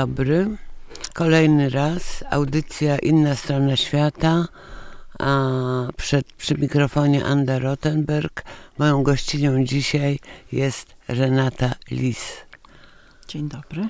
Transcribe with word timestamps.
dobry. 0.00 0.56
Kolejny 1.14 1.70
raz 1.70 2.24
audycja 2.30 2.98
Inna 2.98 3.34
Strona 3.34 3.76
Świata. 3.76 4.48
A 5.18 5.32
przed, 5.96 6.32
przy 6.32 6.54
mikrofonie 6.54 7.24
Anda 7.24 7.58
Rottenberg. 7.58 8.44
Moją 8.78 9.02
gościnią 9.02 9.64
dzisiaj 9.64 10.18
jest 10.52 10.94
Renata 11.08 11.74
Lis. 11.90 12.20
Dzień 13.28 13.48
dobry. 13.48 13.88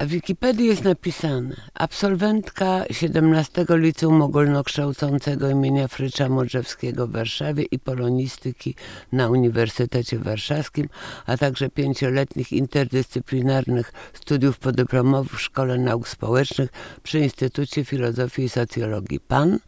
W 0.00 0.06
Wikipedii 0.06 0.66
jest 0.66 0.84
napisane 0.84 1.56
absolwentka 1.74 2.84
17 2.90 3.66
Liceum 3.68 4.22
Ogólnokształcącego 4.22 5.50
imienia 5.50 5.88
Frycza 5.88 6.28
Modrzewskiego 6.28 7.06
w 7.06 7.12
Warszawie 7.12 7.64
i 7.70 7.78
polonistyki 7.78 8.74
na 9.12 9.28
Uniwersytecie 9.28 10.18
Warszawskim, 10.18 10.88
a 11.26 11.36
także 11.36 11.68
pięcioletnich 11.68 12.52
interdyscyplinarnych 12.52 13.92
studiów 14.12 14.58
podyplomowych 14.58 15.32
w 15.32 15.42
Szkole 15.42 15.78
Nauk 15.78 16.08
Społecznych 16.08 16.70
przy 17.02 17.18
Instytucie 17.18 17.84
Filozofii 17.84 18.42
i 18.42 18.48
Socjologii. 18.48 19.20
PAN– 19.20 19.58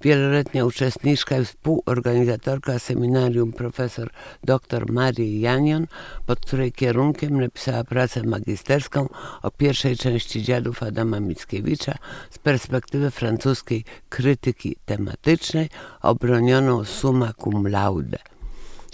wieloletnia 0.00 0.64
uczestniczka 0.64 1.38
i 1.38 1.44
współorganizatorka 1.44 2.78
seminarium 2.78 3.52
profesor 3.52 4.10
dr 4.44 4.92
Marii 4.92 5.40
Janion, 5.40 5.86
pod 6.26 6.40
której 6.40 6.72
kierunkiem 6.72 7.40
napisała 7.40 7.84
pracę 7.84 8.22
magisterską 8.22 9.08
o 9.42 9.50
pierwszej 9.50 9.96
części 9.96 10.42
dziadów 10.42 10.82
Adama 10.82 11.20
Mickiewicza 11.20 11.94
z 12.30 12.38
perspektywy 12.38 13.10
francuskiej 13.10 13.84
krytyki 14.08 14.76
tematycznej, 14.86 15.68
obronioną 16.02 16.84
summa 16.84 17.32
cum 17.32 17.68
laude 17.68 18.18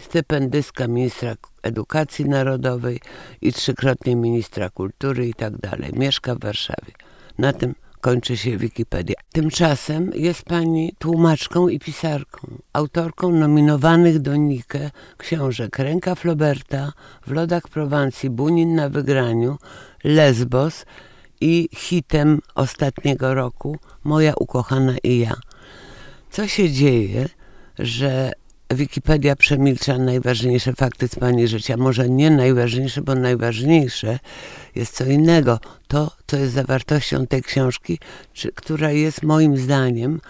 stypendystka 0.02 0.88
ministra 0.88 1.34
edukacji 1.62 2.24
narodowej 2.24 3.00
i 3.40 3.52
trzykrotnie 3.52 4.16
ministra 4.16 4.70
kultury 4.70 5.28
i 5.28 5.34
tak 5.34 5.56
dalej. 5.56 5.92
Mieszka 5.92 6.34
w 6.34 6.38
Warszawie. 6.38 6.92
Na 7.38 7.52
tym 7.52 7.74
kończy 8.00 8.36
się 8.36 8.56
Wikipedia. 8.56 9.14
Tymczasem 9.32 10.10
jest 10.14 10.42
pani 10.42 10.94
tłumaczką 10.98 11.68
i 11.68 11.78
pisarką, 11.78 12.58
autorką 12.72 13.32
nominowanych 13.32 14.18
do 14.18 14.36
Nike 14.36 14.90
książek 15.18 15.78
Ręka 15.78 16.14
Floberta, 16.14 16.92
W 17.26 17.30
lodach 17.30 17.68
Prowancji, 17.68 18.30
Bunin 18.30 18.74
na 18.74 18.88
wygraniu, 18.88 19.58
Lesbos 20.04 20.84
i 21.40 21.68
hitem 21.72 22.40
ostatniego 22.54 23.34
roku 23.34 23.76
Moja 24.04 24.34
ukochana 24.34 24.94
i 25.02 25.18
ja. 25.18 25.34
Co 26.30 26.48
się 26.48 26.70
dzieje, 26.70 27.28
że 27.78 28.32
Wikipedia 28.70 29.36
przemilcza 29.36 29.98
najważniejsze 29.98 30.72
fakty 30.72 31.08
z 31.08 31.14
Pani 31.14 31.48
życia. 31.48 31.76
Może 31.76 32.08
nie 32.08 32.30
najważniejsze, 32.30 33.02
bo 33.02 33.14
najważniejsze 33.14 34.18
jest 34.74 34.96
co 34.96 35.04
innego. 35.04 35.60
To, 35.88 36.10
co 36.26 36.36
jest 36.36 36.52
zawartością 36.52 37.26
tej 37.26 37.42
książki, 37.42 37.98
czy, 38.32 38.52
która 38.52 38.90
jest 38.90 39.22
moim 39.22 39.56
zdaniem 39.56 40.20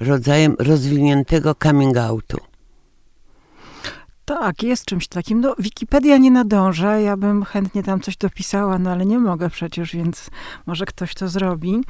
rodzajem 0.00 0.56
rozwiniętego 0.58 1.54
coming 1.62 1.96
outu. 1.96 2.38
Tak, 4.24 4.62
jest 4.62 4.84
czymś 4.84 5.08
takim. 5.08 5.40
No, 5.40 5.54
Wikipedia 5.58 6.16
nie 6.16 6.30
nadąża. 6.30 6.98
Ja 6.98 7.16
bym 7.16 7.44
chętnie 7.44 7.82
tam 7.82 8.00
coś 8.00 8.16
dopisała, 8.16 8.78
no 8.78 8.90
ale 8.90 9.06
nie 9.06 9.18
mogę 9.18 9.50
przecież, 9.50 9.92
więc 9.96 10.30
może 10.66 10.86
ktoś 10.86 11.14
to 11.14 11.28
zrobi. 11.28 11.80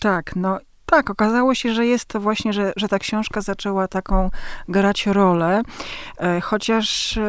Tak, 0.00 0.36
no 0.36 0.58
tak, 0.92 1.10
okazało 1.10 1.54
się, 1.54 1.74
że 1.74 1.86
jest 1.86 2.04
to 2.04 2.20
właśnie, 2.20 2.52
że, 2.52 2.72
że 2.76 2.88
ta 2.88 2.98
książka 2.98 3.40
zaczęła 3.40 3.88
taką 3.88 4.30
grać 4.68 5.06
rolę, 5.06 5.62
e, 6.18 6.40
chociaż 6.40 7.16
e, 7.16 7.22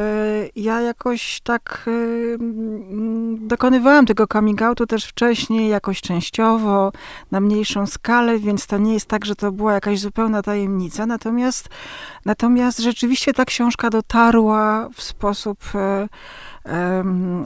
ja 0.56 0.82
jakoś 0.82 1.42
tak 1.42 1.86
e, 1.88 1.92
mm, 1.92 3.48
dokonywałam 3.48 4.06
tego 4.06 4.28
coming 4.28 4.62
outu 4.62 4.86
też 4.86 5.06
wcześniej, 5.06 5.70
jakoś 5.70 6.02
częściowo, 6.02 6.92
na 7.32 7.40
mniejszą 7.40 7.88
skalę, 7.88 8.40
więc 8.40 8.68
to 8.68 8.78
nie 8.78 8.94
jest 8.94 9.06
tak, 9.06 9.26
że 9.26 9.36
to 9.36 9.52
była 9.52 9.74
jakaś 9.74 10.00
zupełna 10.00 10.42
tajemnica, 10.42 11.06
natomiast, 11.06 11.70
natomiast 12.26 12.80
rzeczywiście 12.80 13.34
ta 13.34 13.46
książka 13.46 13.90
dotarła 13.90 14.90
w 14.94 15.04
sposób 15.04 15.60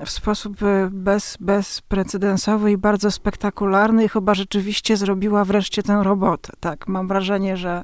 w 0.05 0.09
sposób 0.09 0.63
e, 0.63 0.89
bez, 0.91 1.38
bezprecedensowy 1.39 2.72
i 2.72 2.78
bardzo 2.78 3.11
spektakularny 3.11 4.03
i 4.05 4.09
chyba 4.09 4.35
rzeczywiście 4.35 4.97
zrobiła 4.97 5.45
wreszcie 5.45 5.83
tę 5.83 6.01
robotę. 6.03 6.53
Tak, 6.59 6.88
mam 6.88 7.07
wrażenie, 7.07 7.57
że, 7.57 7.83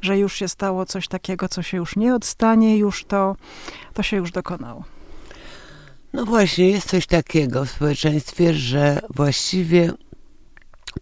że 0.00 0.18
już 0.18 0.34
się 0.34 0.48
stało 0.48 0.86
coś 0.86 1.08
takiego, 1.08 1.48
co 1.48 1.62
się 1.62 1.76
już 1.76 1.96
nie 1.96 2.14
odstanie, 2.14 2.78
już 2.78 3.04
to, 3.04 3.36
to 3.94 4.02
się 4.02 4.16
już 4.16 4.32
dokonało. 4.32 4.84
No 6.12 6.24
właśnie, 6.24 6.70
jest 6.70 6.88
coś 6.88 7.06
takiego 7.06 7.64
w 7.64 7.70
społeczeństwie, 7.70 8.54
że 8.54 9.00
właściwie 9.14 9.92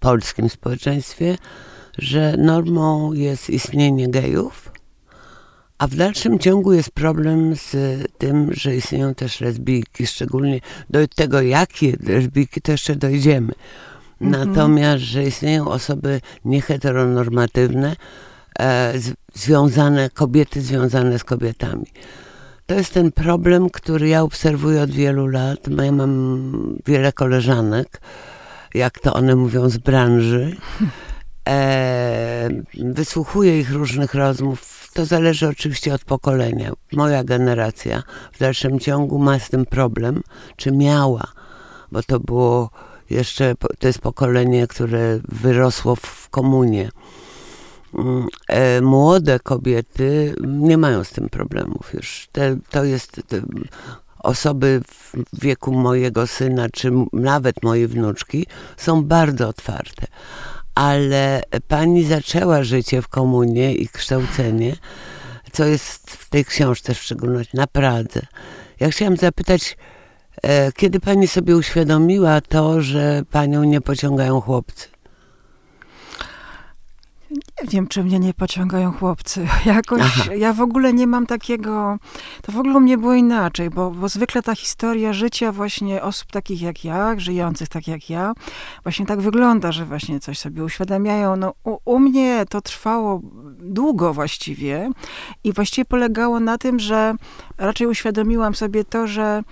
polskim 0.00 0.48
społeczeństwie, 0.48 1.38
że 1.98 2.34
normą 2.38 3.12
jest 3.12 3.50
istnienie 3.50 4.09
gejów, 4.09 4.72
a 5.78 5.87
w 5.87 5.94
dalszym 5.94 6.38
ciągu 6.38 6.72
jest 6.72 6.91
problem 6.91 7.56
z 7.56 7.76
tym, 8.19 8.50
że 8.53 8.76
istnieją 8.76 9.14
też 9.14 9.41
lesbijki, 9.41 10.06
szczególnie 10.06 10.60
do 10.91 11.09
tego, 11.09 11.42
jakie 11.42 11.97
lesbijki, 12.00 12.60
to 12.60 12.72
jeszcze 12.72 12.97
dojdziemy. 12.97 13.53
Mhm. 14.20 14.48
Natomiast, 14.48 15.04
że 15.04 15.25
istnieją 15.25 15.69
osoby 15.69 16.20
nieheteronormatywne, 16.44 17.97
e, 18.59 18.92
związane, 19.34 20.10
kobiety 20.10 20.60
związane 20.60 21.19
z 21.19 21.25
kobietami. 21.25 21.86
To 22.66 22.75
jest 22.75 22.94
ten 22.94 23.12
problem, 23.12 23.70
który 23.70 24.09
ja 24.09 24.22
obserwuję 24.22 24.82
od 24.82 24.91
wielu 24.91 25.26
lat. 25.26 25.59
Ja 25.84 25.92
mam 25.92 26.78
wiele 26.86 27.12
koleżanek, 27.12 28.00
jak 28.75 28.98
to 28.98 29.15
one 29.15 29.36
mówią, 29.36 29.69
z 29.69 29.78
branży. 29.78 30.56
E, 31.48 32.48
wysłuchuję 32.75 33.60
ich 33.60 33.72
różnych 33.72 34.15
rozmów 34.15 34.85
to 34.97 35.05
zależy 35.05 35.49
oczywiście 35.49 35.95
od 35.95 36.05
pokolenia. 36.05 36.73
Moja 36.93 37.25
generacja 37.25 38.03
w 38.33 38.39
dalszym 38.39 38.81
ciągu 38.81 39.19
ma 39.19 39.39
z 39.39 39.49
tym 39.49 39.67
problem, 39.67 40.23
czy 40.57 40.73
miała, 40.73 41.33
bo 41.93 42.03
to 42.03 42.21
było 42.21 42.71
jeszcze, 43.11 43.55
to 43.79 43.87
jest 43.87 43.99
pokolenie, 43.99 44.67
które 44.67 45.21
wyrosło 45.29 45.97
w 45.97 46.29
komunie. 46.31 46.91
Mm, 47.95 48.27
e, 48.49 48.81
młode 48.81 49.41
kobiety 49.41 50.34
nie 50.47 50.79
mają 50.79 51.05
z 51.05 51.11
tym 51.11 51.28
problemów 51.28 51.95
już. 51.95 52.28
Te, 52.33 52.57
to 52.71 52.84
jest 52.84 53.23
te, 53.28 53.41
osoby 54.19 54.81
w 54.89 55.13
wieku 55.33 55.73
mojego 55.73 56.27
syna, 56.27 56.69
czy 56.73 56.93
nawet 57.13 57.63
mojej 57.63 57.87
wnuczki, 57.87 58.47
są 58.77 59.05
bardzo 59.05 59.49
otwarte 59.49 60.07
ale 60.76 61.42
pani 61.69 62.04
zaczęła 62.04 62.62
życie 62.62 63.03
w 63.03 63.09
komunie 63.09 63.75
i 63.75 63.88
kształcenie, 63.88 64.76
co 65.53 65.64
jest 65.64 66.10
w 66.10 66.31
tej 66.31 66.44
książce 66.44 66.94
w 66.94 67.03
szczególności, 67.03 67.56
na 67.56 67.66
Pradze. 67.66 68.20
Ja 68.81 68.91
chciałam 68.91 69.16
zapytać, 69.16 69.76
e, 70.42 70.72
kiedy 70.72 71.00
pani 71.00 71.28
sobie 71.28 71.56
uświadomiła 71.56 72.41
to, 72.41 72.82
że 72.82 73.22
panią 73.31 73.65
nie 73.65 73.81
pociągają 73.81 74.41
chłopcy? 74.41 74.88
Nie 77.62 77.69
wiem, 77.69 77.87
czy 77.87 78.05
mnie 78.05 78.19
nie 78.19 78.34
pociągają 78.34 78.93
chłopcy. 78.93 79.49
Jakoś, 79.67 80.03
Aha. 80.03 80.34
ja 80.34 80.53
w 80.53 80.61
ogóle 80.61 80.93
nie 80.93 81.06
mam 81.06 81.27
takiego, 81.27 81.97
to 82.43 82.53
w 82.53 82.56
ogóle 82.56 82.77
u 82.77 82.81
mnie 82.81 82.99
było 82.99 83.15
inaczej, 83.15 83.71
bo, 83.71 83.91
bo 83.91 84.09
zwykle 84.09 84.43
ta 84.43 84.55
historia 84.55 85.12
życia 85.12 85.53
właśnie 85.53 86.03
osób 86.03 86.33
takich 86.33 86.62
jak 86.62 86.84
ja, 86.84 87.15
żyjących 87.19 87.69
tak 87.69 87.89
jak 87.89 88.11
ja, 88.11 88.33
właśnie 88.83 89.06
tak 89.06 89.21
wygląda, 89.21 89.72
że 89.72 89.84
właśnie 89.84 90.21
coś 90.21 90.39
sobie 90.39 90.65
uświadamiają. 90.65 91.36
No, 91.36 91.53
u, 91.65 91.78
u 91.84 91.98
mnie 91.98 92.45
to 92.48 92.60
trwało 92.60 93.21
długo 93.59 94.15
właściwie 94.15 94.91
i 95.45 95.53
właściwie 95.53 95.84
polegało 95.84 96.41
na 96.41 96.59
tym, 96.59 96.78
że 96.78 97.15
raczej 97.59 97.86
uświadomiłam 97.86 98.54
sobie 98.54 98.84
to, 98.84 99.07
że 99.07 99.42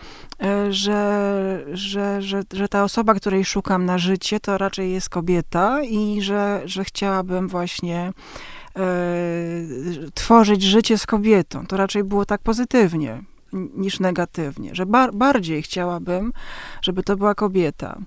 E, 0.43 0.73
że, 0.73 1.65
że, 1.73 2.23
że, 2.23 2.43
że 2.53 2.69
ta 2.69 2.85
osoba, 2.85 3.15
której 3.15 3.45
szukam 3.45 3.85
na 3.85 3.99
życie, 3.99 4.41
to 4.41 4.59
raczej 4.59 4.93
jest 4.93 5.09
kobieta 5.09 5.83
i 5.83 6.23
że, 6.23 6.63
że 6.65 6.85
chciałabym 6.85 7.49
właśnie 7.49 8.04
e, 8.05 8.83
tworzyć 10.15 10.63
życie 10.63 10.99
z 10.99 11.07
kobietą. 11.07 11.67
To 11.67 11.77
raczej 11.77 12.05
było 12.05 12.25
tak 12.27 12.41
pozytywnie 12.41 13.23
niż 13.55 14.01
negatywnie, 14.01 14.75
że 14.75 14.87
bar 14.87 15.15
bardziej 15.15 15.63
chciałabym, 15.63 16.33
żeby 16.83 17.03
to 17.03 17.17
była 17.17 17.35
kobieta. 17.35 17.99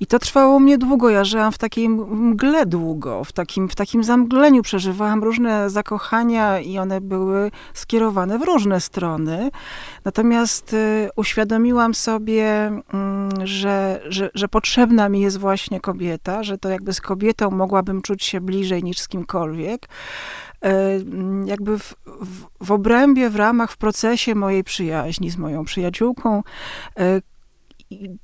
I 0.00 0.06
to 0.06 0.18
trwało 0.18 0.60
mnie 0.60 0.78
długo, 0.78 1.10
ja 1.10 1.24
żyłam 1.24 1.52
w 1.52 1.58
takiej 1.58 1.88
mgle 1.88 2.66
długo, 2.66 3.24
w 3.24 3.32
takim, 3.32 3.68
w 3.68 3.74
takim 3.74 4.04
zamgleniu, 4.04 4.62
przeżywałam 4.62 5.24
różne 5.24 5.70
zakochania 5.70 6.60
i 6.60 6.78
one 6.78 7.00
były 7.00 7.50
skierowane 7.74 8.38
w 8.38 8.42
różne 8.42 8.80
strony. 8.80 9.50
Natomiast 10.04 10.72
y, 10.72 11.08
uświadomiłam 11.16 11.94
sobie, 11.94 12.72
y, 13.42 13.46
że, 13.46 14.00
że, 14.08 14.30
że 14.34 14.48
potrzebna 14.48 15.08
mi 15.08 15.20
jest 15.20 15.38
właśnie 15.38 15.80
kobieta, 15.80 16.42
że 16.42 16.58
to 16.58 16.68
jakby 16.68 16.92
z 16.92 17.00
kobietą 17.00 17.50
mogłabym 17.50 18.02
czuć 18.02 18.24
się 18.24 18.40
bliżej 18.40 18.84
niż 18.84 18.98
z 18.98 19.08
kimkolwiek. 19.08 19.88
E, 20.62 20.98
jakby 21.44 21.78
w, 21.78 21.94
w, 22.06 22.66
w 22.66 22.72
obrębie, 22.72 23.30
w 23.30 23.36
ramach, 23.36 23.72
w 23.72 23.76
procesie 23.76 24.34
mojej 24.34 24.64
przyjaźni 24.64 25.30
z 25.30 25.36
moją 25.36 25.64
przyjaciółką, 25.64 26.42
e, 26.98 27.20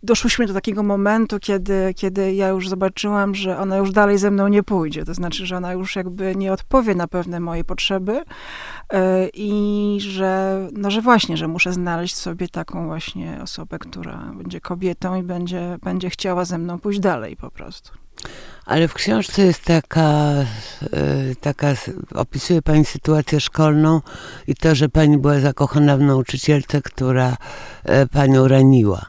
doszłyśmy 0.02 0.46
do 0.46 0.54
takiego 0.54 0.82
momentu, 0.82 1.38
kiedy, 1.40 1.94
kiedy 1.96 2.34
ja 2.34 2.48
już 2.48 2.68
zobaczyłam, 2.68 3.34
że 3.34 3.58
ona 3.58 3.76
już 3.76 3.92
dalej 3.92 4.18
ze 4.18 4.30
mną 4.30 4.48
nie 4.48 4.62
pójdzie. 4.62 5.04
To 5.04 5.14
znaczy, 5.14 5.46
że 5.46 5.56
ona 5.56 5.72
już 5.72 5.96
jakby 5.96 6.36
nie 6.36 6.52
odpowie 6.52 6.94
na 6.94 7.08
pewne 7.08 7.40
moje 7.40 7.64
potrzeby 7.64 8.22
e, 8.92 9.28
i 9.34 9.98
że, 10.00 10.68
no, 10.72 10.90
że 10.90 11.02
właśnie, 11.02 11.36
że 11.36 11.48
muszę 11.48 11.72
znaleźć 11.72 12.16
sobie 12.16 12.48
taką 12.48 12.86
właśnie 12.86 13.38
osobę, 13.42 13.78
która 13.78 14.32
będzie 14.34 14.60
kobietą 14.60 15.16
i 15.16 15.22
będzie, 15.22 15.78
będzie 15.82 16.10
chciała 16.10 16.44
ze 16.44 16.58
mną 16.58 16.78
pójść 16.78 17.00
dalej 17.00 17.36
po 17.36 17.50
prostu. 17.50 17.92
Ale 18.68 18.88
w 18.88 18.94
książce 18.94 19.42
jest 19.42 19.64
taka, 19.64 20.32
e, 20.32 20.44
taka, 21.40 21.74
opisuje 22.14 22.62
pani 22.62 22.84
sytuację 22.84 23.40
szkolną 23.40 24.00
i 24.46 24.54
to, 24.54 24.74
że 24.74 24.88
pani 24.88 25.18
była 25.18 25.40
zakochana 25.40 25.96
w 25.96 26.00
nauczycielce, 26.00 26.82
która 26.82 27.36
e, 27.84 28.06
panią 28.06 28.48
raniła. 28.48 29.06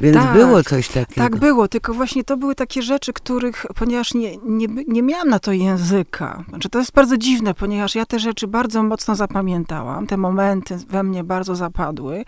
Więc 0.00 0.16
tak, 0.16 0.32
było 0.32 0.62
coś 0.62 0.88
takiego. 0.88 1.20
Tak 1.20 1.36
było, 1.36 1.68
tylko 1.68 1.94
właśnie 1.94 2.24
to 2.24 2.36
były 2.36 2.54
takie 2.54 2.82
rzeczy, 2.82 3.12
których, 3.12 3.66
ponieważ 3.74 4.14
nie, 4.14 4.36
nie, 4.36 4.66
nie 4.88 5.02
miałam 5.02 5.28
na 5.28 5.38
to 5.38 5.52
języka. 5.52 6.44
Znaczy, 6.48 6.68
to 6.68 6.78
jest 6.78 6.92
bardzo 6.92 7.18
dziwne, 7.18 7.54
ponieważ 7.54 7.94
ja 7.94 8.06
te 8.06 8.18
rzeczy 8.18 8.48
bardzo 8.48 8.82
mocno 8.82 9.14
zapamiętałam, 9.14 10.06
te 10.06 10.16
momenty 10.16 10.78
we 10.88 11.02
mnie 11.02 11.24
bardzo 11.24 11.56
zapadły 11.56 12.24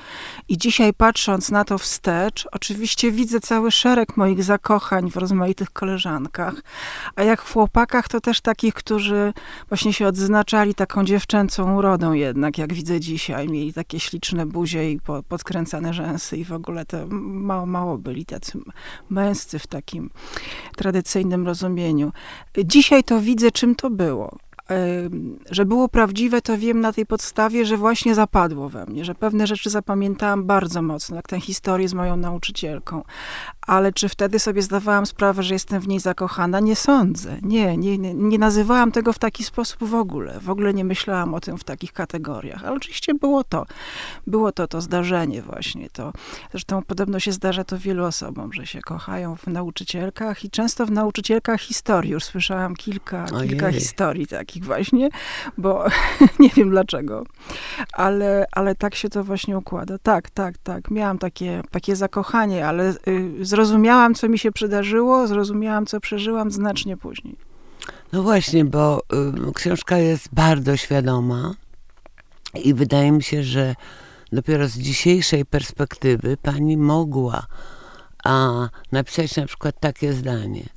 i 0.48 0.58
dzisiaj 0.58 0.94
patrząc 0.94 1.50
na 1.50 1.64
to 1.64 1.78
wstecz, 1.78 2.48
oczywiście 2.52 3.12
widzę 3.12 3.40
cały 3.40 3.70
szereg 3.70 4.16
moich 4.16 4.44
zakochań 4.44 5.10
w 5.10 5.16
rozmaitych 5.16 5.70
koleżankach, 5.70 6.54
a 7.16 7.22
jak 7.22 7.42
w 7.42 7.52
chłopakach, 7.52 8.08
to 8.08 8.20
też 8.20 8.40
takich, 8.40 8.74
którzy 8.74 9.32
właśnie 9.68 9.92
się 9.92 10.06
odznaczali 10.06 10.74
taką 10.74 11.04
dziewczęcą 11.04 11.76
urodą 11.76 12.12
jednak, 12.12 12.58
jak 12.58 12.72
widzę 12.72 13.00
dzisiaj. 13.00 13.48
Mieli 13.48 13.72
takie 13.72 14.00
śliczne 14.00 14.46
buzie 14.46 14.90
i 14.92 15.00
podkręcane 15.28 15.94
rzęsy 15.94 16.36
i 16.36 16.44
w 16.44 16.52
ogóle 16.52 16.84
te 16.84 17.06
mało, 17.66 17.88
mało 17.88 17.98
byli 17.98 18.26
tacy 18.26 18.58
męscy 19.10 19.58
w 19.58 19.66
takim 19.66 20.10
tradycyjnym 20.76 21.46
rozumieniu. 21.46 22.12
Dzisiaj 22.64 23.04
to 23.04 23.20
widzę, 23.20 23.50
czym 23.50 23.74
to 23.74 23.90
było 23.90 24.38
że 25.50 25.64
było 25.64 25.88
prawdziwe, 25.88 26.42
to 26.42 26.58
wiem 26.58 26.80
na 26.80 26.92
tej 26.92 27.06
podstawie, 27.06 27.66
że 27.66 27.76
właśnie 27.76 28.14
zapadło 28.14 28.68
we 28.68 28.86
mnie, 28.86 29.04
że 29.04 29.14
pewne 29.14 29.46
rzeczy 29.46 29.70
zapamiętałam 29.70 30.44
bardzo 30.44 30.82
mocno, 30.82 31.16
jak 31.16 31.28
tę 31.28 31.40
historię 31.40 31.88
z 31.88 31.94
moją 31.94 32.16
nauczycielką. 32.16 33.02
Ale 33.68 33.92
czy 33.92 34.08
wtedy 34.08 34.38
sobie 34.38 34.62
zdawałam 34.62 35.06
sprawę, 35.06 35.42
że 35.42 35.54
jestem 35.54 35.80
w 35.80 35.88
niej 35.88 36.00
zakochana? 36.00 36.60
Nie 36.60 36.76
sądzę. 36.76 37.36
Nie, 37.42 37.76
nie, 37.76 37.98
nie 37.98 38.38
nazywałam 38.38 38.92
tego 38.92 39.12
w 39.12 39.18
taki 39.18 39.44
sposób 39.44 39.84
w 39.84 39.94
ogóle. 39.94 40.40
W 40.40 40.50
ogóle 40.50 40.74
nie 40.74 40.84
myślałam 40.84 41.34
o 41.34 41.40
tym 41.40 41.58
w 41.58 41.64
takich 41.64 41.92
kategoriach. 41.92 42.64
Ale 42.64 42.76
oczywiście 42.76 43.14
było 43.14 43.44
to. 43.44 43.66
Było 44.26 44.52
to 44.52 44.68
to 44.68 44.80
zdarzenie 44.80 45.42
właśnie. 45.42 45.90
To, 45.90 46.12
zresztą 46.50 46.82
podobno 46.82 47.20
się 47.20 47.32
zdarza 47.32 47.64
to 47.64 47.78
wielu 47.78 48.04
osobom, 48.04 48.52
że 48.52 48.66
się 48.66 48.80
kochają 48.80 49.36
w 49.36 49.46
nauczycielkach 49.46 50.44
i 50.44 50.50
często 50.50 50.86
w 50.86 50.90
nauczycielkach 50.90 51.60
historii. 51.60 52.10
Już 52.10 52.24
słyszałam 52.24 52.76
kilka, 52.76 53.26
kilka 53.48 53.72
historii 53.72 54.26
takich 54.26 54.48
takich 54.48 54.64
właśnie, 54.64 55.08
bo 55.58 55.84
nie 56.40 56.48
wiem 56.48 56.70
dlaczego, 56.70 57.24
ale, 57.92 58.46
ale 58.52 58.74
tak 58.74 58.94
się 58.94 59.08
to 59.08 59.24
właśnie 59.24 59.58
układa. 59.58 59.98
Tak, 59.98 60.30
tak, 60.30 60.58
tak. 60.58 60.90
Miałam 60.90 61.18
takie, 61.18 61.62
takie 61.70 61.96
zakochanie, 61.96 62.66
ale 62.66 62.94
y, 63.08 63.44
zrozumiałam, 63.44 64.14
co 64.14 64.28
mi 64.28 64.38
się 64.38 64.52
przydarzyło, 64.52 65.26
zrozumiałam, 65.26 65.86
co 65.86 66.00
przeżyłam 66.00 66.50
znacznie 66.50 66.96
później. 66.96 67.36
No 68.12 68.22
właśnie, 68.22 68.64
bo 68.64 69.02
y, 69.48 69.52
książka 69.52 69.98
jest 69.98 70.28
bardzo 70.32 70.76
świadoma 70.76 71.54
i 72.54 72.74
wydaje 72.74 73.12
mi 73.12 73.22
się, 73.22 73.42
że 73.42 73.74
dopiero 74.32 74.68
z 74.68 74.78
dzisiejszej 74.78 75.44
perspektywy 75.44 76.36
pani 76.36 76.76
mogła 76.76 77.46
a, 78.24 78.68
napisać 78.92 79.36
na 79.36 79.46
przykład 79.46 79.80
takie 79.80 80.12
zdanie. 80.12 80.68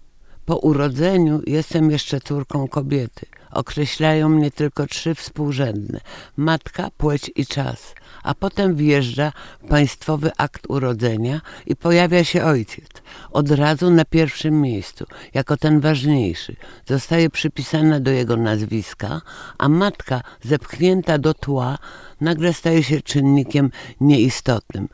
Po 0.45 0.57
urodzeniu 0.57 1.41
jestem 1.47 1.91
jeszcze 1.91 2.19
córką 2.19 2.67
kobiety. 2.67 3.25
Określają 3.51 4.29
mnie 4.29 4.51
tylko 4.51 4.87
trzy 4.87 5.15
współrzędne: 5.15 5.99
matka, 6.37 6.89
płeć 6.97 7.31
i 7.35 7.45
czas. 7.45 7.93
A 8.23 8.35
potem 8.35 8.75
wjeżdża 8.75 9.31
państwowy 9.69 10.31
akt 10.37 10.69
urodzenia 10.69 11.41
i 11.65 11.75
pojawia 11.75 12.23
się 12.23 12.43
ojciec. 12.43 12.87
Od 13.31 13.51
razu 13.51 13.91
na 13.91 14.05
pierwszym 14.05 14.61
miejscu, 14.61 15.05
jako 15.33 15.57
ten 15.57 15.79
ważniejszy. 15.79 16.55
Zostaje 16.85 17.29
przypisana 17.29 17.99
do 17.99 18.11
jego 18.11 18.37
nazwiska, 18.37 19.21
a 19.57 19.69
matka, 19.69 20.21
zepchnięta 20.43 21.17
do 21.17 21.33
tła, 21.33 21.77
nagle 22.21 22.53
staje 22.53 22.83
się 22.83 23.01
czynnikiem 23.01 23.71
nieistotnym. 24.01 24.89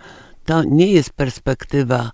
To 0.45 0.63
nie 0.63 0.91
jest 0.91 1.09
perspektywa 1.09 2.11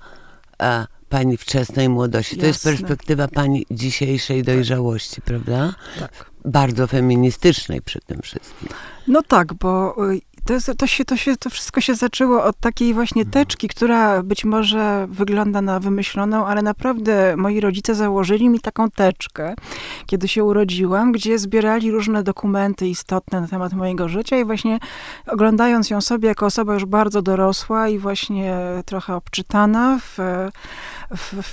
a, 0.59 0.87
pani 1.09 1.37
wczesnej 1.37 1.89
młodości. 1.89 2.35
Jasne. 2.35 2.41
To 2.41 2.47
jest 2.47 2.63
perspektywa 2.63 3.27
pani 3.27 3.65
dzisiejszej 3.71 4.43
dojrzałości, 4.43 5.21
prawda? 5.21 5.75
Tak. 5.99 6.32
Bardzo 6.45 6.87
feministycznej 6.87 7.81
przy 7.81 7.99
tym 7.99 8.21
wszystkim. 8.21 8.69
No 9.07 9.21
tak, 9.21 9.53
bo 9.53 9.95
y, 10.11 10.21
to, 10.45 10.53
jest, 10.53 10.71
to, 10.77 10.87
się, 10.87 11.05
to, 11.05 11.17
się, 11.17 11.37
to 11.37 11.49
wszystko 11.49 11.81
się 11.81 11.95
zaczęło 11.95 12.43
od 12.43 12.59
takiej 12.59 12.93
właśnie 12.93 13.21
mhm. 13.21 13.45
teczki, 13.45 13.67
która 13.67 14.23
być 14.23 14.45
może 14.45 15.07
wygląda 15.09 15.61
na 15.61 15.79
wymyśloną, 15.79 16.45
ale 16.45 16.61
naprawdę 16.61 17.37
moi 17.37 17.59
rodzice 17.59 17.95
założyli 17.95 18.49
mi 18.49 18.59
taką 18.59 18.91
teczkę, 18.91 19.55
kiedy 20.05 20.27
się 20.27 20.43
urodziłam, 20.43 21.11
gdzie 21.11 21.39
zbierali 21.39 21.91
różne 21.91 22.23
dokumenty 22.23 22.87
istotne 22.87 23.41
na 23.41 23.47
temat 23.47 23.73
mojego 23.73 24.09
życia 24.09 24.37
i 24.37 24.45
właśnie 24.45 24.79
oglądając 25.27 25.89
ją 25.89 26.01
sobie 26.01 26.27
jako 26.27 26.45
osoba 26.45 26.73
już 26.73 26.85
bardzo 26.85 27.21
dorosła 27.21 27.87
i 27.87 27.99
właśnie 27.99 28.57
trochę 28.85 29.15
obczytana 29.15 29.99
w 30.01 30.17
w 31.11 31.43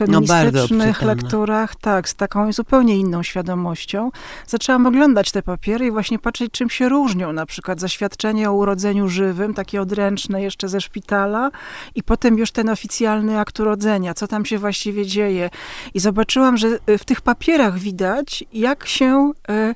feministycznych 0.00 1.02
no 1.02 1.06
lekturach, 1.06 1.76
tak, 1.76 2.08
z 2.08 2.14
taką 2.14 2.52
zupełnie 2.52 2.96
inną 2.96 3.22
świadomością, 3.22 4.10
zaczęłam 4.46 4.86
oglądać 4.86 5.32
te 5.32 5.42
papiery 5.42 5.86
i 5.86 5.90
właśnie 5.90 6.18
patrzeć, 6.18 6.52
czym 6.52 6.70
się 6.70 6.88
różnią. 6.88 7.32
Na 7.32 7.46
przykład 7.46 7.80
zaświadczenie 7.80 8.50
o 8.50 8.52
urodzeniu 8.52 9.08
żywym, 9.08 9.54
takie 9.54 9.80
odręczne 9.80 10.42
jeszcze 10.42 10.68
ze 10.68 10.80
szpitala 10.80 11.50
i 11.94 12.02
potem 12.02 12.38
już 12.38 12.50
ten 12.50 12.68
oficjalny 12.68 13.40
akt 13.40 13.60
urodzenia, 13.60 14.14
co 14.14 14.28
tam 14.28 14.44
się 14.44 14.58
właściwie 14.58 15.06
dzieje. 15.06 15.50
I 15.94 16.00
zobaczyłam, 16.00 16.56
że 16.56 16.68
w 16.98 17.04
tych 17.04 17.20
papierach 17.20 17.78
widać, 17.78 18.44
jak 18.52 18.86
się 18.86 19.32
y, 19.50 19.74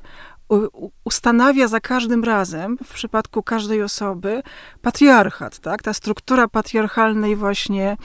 ustanawia 1.03 1.67
za 1.67 1.79
każdym 1.79 2.23
razem, 2.23 2.77
w 2.83 2.93
przypadku 2.93 3.43
każdej 3.43 3.83
osoby, 3.83 4.43
patriarchat, 4.81 5.59
tak? 5.59 5.83
Ta 5.83 5.93
struktura 5.93 6.47
patriarchalnej 6.47 7.35
właśnie 7.35 7.97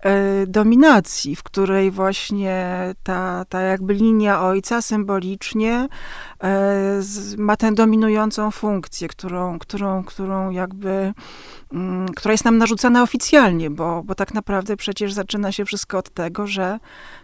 e, 0.00 0.46
dominacji, 0.46 1.36
w 1.36 1.42
której 1.42 1.90
właśnie 1.90 2.76
ta, 3.02 3.44
ta 3.48 3.60
jakby 3.60 3.94
linia 3.94 4.42
ojca 4.42 4.82
symbolicznie 4.82 5.88
e, 6.42 7.00
ma 7.38 7.56
tę 7.56 7.72
dominującą 7.72 8.50
funkcję, 8.50 9.08
którą, 9.08 9.58
którą, 9.58 10.04
którą 10.04 10.50
jakby, 10.50 11.12
mm, 11.72 12.08
która 12.08 12.32
jest 12.32 12.44
nam 12.44 12.58
narzucana 12.58 13.02
oficjalnie, 13.02 13.70
bo, 13.70 14.02
bo 14.02 14.14
tak 14.14 14.34
naprawdę 14.34 14.76
przecież 14.76 15.12
zaczyna 15.12 15.52
się 15.52 15.64
wszystko 15.64 15.98
od 15.98 16.10
tego, 16.10 16.46
że 16.46 16.78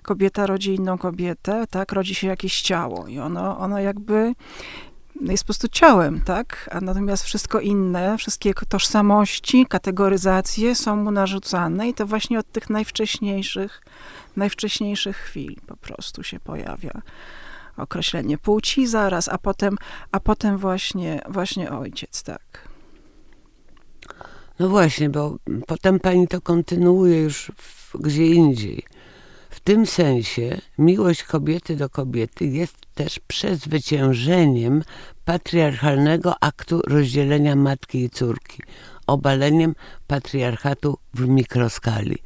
kobieta 0.06 0.46
rodzi 0.46 0.74
inną 0.74 0.98
kobietę, 0.98 1.66
tak? 1.70 1.92
Rodzi 1.92 2.14
się 2.14 2.26
jakieś 2.26 2.62
ciało 2.62 3.06
i 3.06 3.18
ono, 3.18 3.58
ono 3.58 3.78
jakby 3.78 4.34
jest 5.20 5.44
po 5.44 5.46
prostu 5.46 5.68
ciałem, 5.68 6.20
tak? 6.20 6.70
A 6.72 6.80
natomiast 6.80 7.24
wszystko 7.24 7.60
inne, 7.60 8.18
wszystkie 8.18 8.54
tożsamości, 8.54 9.66
kategoryzacje 9.66 10.74
są 10.74 10.96
mu 10.96 11.10
narzucane 11.10 11.88
i 11.88 11.94
to 11.94 12.06
właśnie 12.06 12.38
od 12.38 12.52
tych 12.52 12.70
najwcześniejszych, 12.70 13.82
najwcześniejszych 14.36 15.16
chwil 15.16 15.56
po 15.66 15.76
prostu 15.76 16.22
się 16.22 16.40
pojawia 16.40 17.02
określenie 17.76 18.38
płci 18.38 18.86
zaraz, 18.86 19.28
a 19.28 19.38
potem, 19.38 19.76
a 20.12 20.20
potem 20.20 20.58
właśnie, 20.58 21.20
właśnie 21.28 21.70
ojciec, 21.72 22.22
tak. 22.22 22.68
No 24.58 24.68
właśnie, 24.68 25.10
bo 25.10 25.36
potem 25.66 26.00
pani 26.00 26.28
to 26.28 26.40
kontynuuje 26.40 27.22
już 27.22 27.52
w, 27.56 27.96
gdzie 27.98 28.26
indziej. 28.26 28.95
W 29.56 29.60
tym 29.60 29.86
sensie 29.86 30.60
miłość 30.78 31.22
kobiety 31.22 31.76
do 31.76 31.88
kobiety 31.88 32.46
jest 32.46 32.76
też 32.94 33.18
przezwyciężeniem 33.26 34.82
patriarchalnego 35.24 36.34
aktu 36.40 36.80
rozdzielenia 36.86 37.56
matki 37.56 38.04
i 38.04 38.10
córki, 38.10 38.62
obaleniem 39.06 39.74
patriarchatu 40.06 40.98
w 41.14 41.28
mikroskali. 41.28 42.18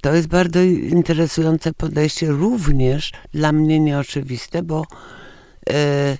To 0.00 0.14
jest 0.14 0.28
bardzo 0.28 0.60
interesujące 0.60 1.72
podejście, 1.72 2.26
również 2.26 3.12
dla 3.32 3.52
mnie 3.52 3.80
nieoczywiste, 3.80 4.62
bo 4.62 4.86
e, 5.70 5.72
e, 5.74 6.16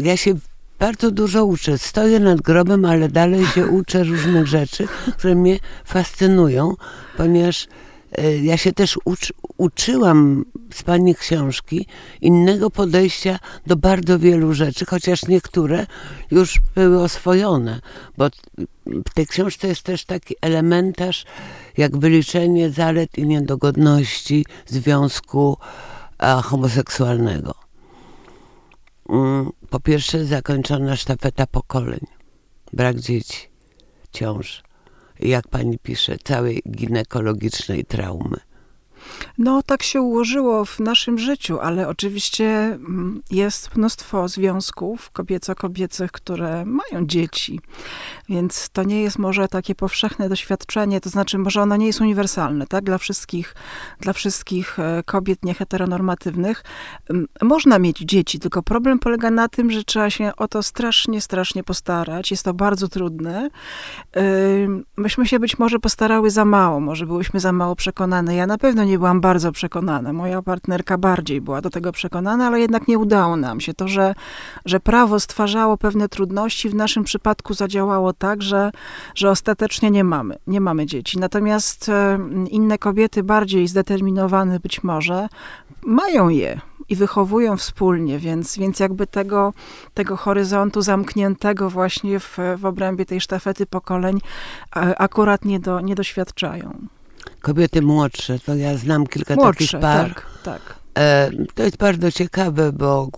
ja 0.00 0.16
się 0.16 0.34
bardzo 0.78 1.10
dużo 1.10 1.44
uczę. 1.44 1.78
Stoję 1.78 2.20
nad 2.20 2.40
grobem, 2.40 2.84
ale 2.84 3.08
dalej 3.08 3.46
się 3.46 3.66
uczę 3.66 4.04
różnych 4.04 4.46
rzeczy, 4.46 4.88
które 5.16 5.34
mnie 5.34 5.58
fascynują, 5.84 6.74
ponieważ 7.16 7.68
ja 8.42 8.56
się 8.56 8.72
też 8.72 8.98
uczy, 9.04 9.32
uczyłam 9.56 10.44
z 10.72 10.82
pani 10.82 11.14
książki 11.14 11.86
innego 12.20 12.70
podejścia 12.70 13.38
do 13.66 13.76
bardzo 13.76 14.18
wielu 14.18 14.54
rzeczy, 14.54 14.86
chociaż 14.86 15.26
niektóre 15.26 15.86
już 16.30 16.60
były 16.74 17.02
oswojone, 17.02 17.80
bo 18.16 18.28
w 18.86 19.14
tej 19.14 19.26
książce 19.26 19.68
jest 19.68 19.82
też 19.82 20.04
taki 20.04 20.34
elementarz 20.40 21.24
jak 21.76 21.96
wyliczenie 21.96 22.70
zalet 22.70 23.18
i 23.18 23.26
niedogodności 23.26 24.46
związku 24.66 25.56
homoseksualnego. 26.42 27.54
Mm, 29.08 29.50
po 29.70 29.80
pierwsze 29.80 30.24
zakończona 30.24 30.96
sztafeta 30.96 31.46
pokoleń, 31.46 32.00
brak 32.72 33.00
dzieci, 33.00 33.48
ciąż, 34.12 34.62
jak 35.22 35.48
pani 35.48 35.78
pisze, 35.78 36.16
całej 36.24 36.62
ginekologicznej 36.70 37.84
traumy. 37.84 38.36
No, 39.38 39.62
tak 39.62 39.82
się 39.82 40.00
ułożyło 40.00 40.64
w 40.64 40.80
naszym 40.80 41.18
życiu, 41.18 41.60
ale 41.60 41.88
oczywiście 41.88 42.46
mm, 42.46 43.22
jest 43.30 43.76
mnóstwo 43.76 44.28
związków 44.28 45.10
kobieco-kobiecych, 45.12 46.10
które 46.12 46.64
mają 46.64 47.06
dzieci. 47.06 47.60
Więc 48.28 48.70
to 48.72 48.82
nie 48.82 49.02
jest 49.02 49.18
może 49.18 49.48
takie 49.48 49.74
powszechne 49.74 50.28
doświadczenie, 50.28 51.00
to 51.00 51.10
znaczy 51.10 51.38
może 51.38 51.62
ono 51.62 51.76
nie 51.76 51.86
jest 51.86 52.00
uniwersalne, 52.00 52.66
tak, 52.66 52.84
dla 52.84 52.98
wszystkich, 52.98 53.54
dla 54.00 54.12
wszystkich 54.12 54.78
e, 54.78 55.02
kobiet 55.06 55.44
nieheteronormatywnych. 55.44 56.64
Można 57.42 57.78
mieć 57.78 57.98
dzieci, 57.98 58.38
tylko 58.38 58.62
problem 58.62 58.98
polega 58.98 59.30
na 59.30 59.48
tym, 59.48 59.70
że 59.70 59.84
trzeba 59.84 60.10
się 60.10 60.32
o 60.36 60.48
to 60.48 60.62
strasznie, 60.62 61.20
strasznie 61.20 61.64
postarać. 61.64 62.30
Jest 62.30 62.44
to 62.44 62.54
bardzo 62.54 62.88
trudne. 62.88 63.50
Myśmy 64.96 65.26
się 65.26 65.38
być 65.38 65.58
może 65.58 65.78
postarały 65.78 66.30
za 66.30 66.44
mało, 66.44 66.80
może 66.80 67.06
byłyśmy 67.06 67.40
za 67.40 67.52
mało 67.52 67.76
przekonane. 67.76 68.34
Ja 68.34 68.46
na 68.46 68.58
pewno 68.58 68.84
nie 68.84 68.89
byłam 68.98 69.20
bardzo 69.20 69.52
przekonana. 69.52 70.12
Moja 70.12 70.42
partnerka 70.42 70.98
bardziej 70.98 71.40
była 71.40 71.60
do 71.60 71.70
tego 71.70 71.92
przekonana, 71.92 72.46
ale 72.46 72.60
jednak 72.60 72.88
nie 72.88 72.98
udało 72.98 73.36
nam 73.36 73.60
się. 73.60 73.74
To, 73.74 73.88
że, 73.88 74.14
że 74.64 74.80
prawo 74.80 75.20
stwarzało 75.20 75.76
pewne 75.76 76.08
trudności, 76.08 76.68
w 76.68 76.74
naszym 76.74 77.04
przypadku 77.04 77.54
zadziałało 77.54 78.12
tak, 78.12 78.42
że, 78.42 78.70
że 79.14 79.30
ostatecznie 79.30 79.90
nie 79.90 80.04
mamy, 80.04 80.36
nie 80.46 80.60
mamy 80.60 80.86
dzieci. 80.86 81.18
Natomiast 81.18 81.88
e, 81.88 82.18
inne 82.50 82.78
kobiety, 82.78 83.22
bardziej 83.22 83.68
zdeterminowane 83.68 84.60
być 84.60 84.82
może, 84.82 85.28
mają 85.82 86.28
je 86.28 86.60
i 86.88 86.96
wychowują 86.96 87.56
wspólnie, 87.56 88.18
więc, 88.18 88.58
więc 88.58 88.80
jakby 88.80 89.06
tego, 89.06 89.52
tego 89.94 90.16
horyzontu 90.16 90.82
zamkniętego 90.82 91.70
właśnie 91.70 92.20
w, 92.20 92.38
w 92.56 92.64
obrębie 92.64 93.06
tej 93.06 93.20
sztafety 93.20 93.66
pokoleń 93.66 94.20
akurat 94.98 95.44
nie, 95.44 95.60
do, 95.60 95.80
nie 95.80 95.94
doświadczają. 95.94 96.86
Kobiety 97.40 97.82
młodsze, 97.82 98.38
to 98.38 98.54
ja 98.54 98.76
znam 98.76 99.06
kilka 99.06 99.34
młodsze, 99.34 99.66
takich 99.66 99.80
par. 99.80 100.14
Tak, 100.14 100.26
tak. 100.42 100.80
E, 100.98 101.30
to 101.54 101.62
jest 101.62 101.76
bardzo 101.76 102.12
ciekawe, 102.12 102.72
bo 102.72 103.08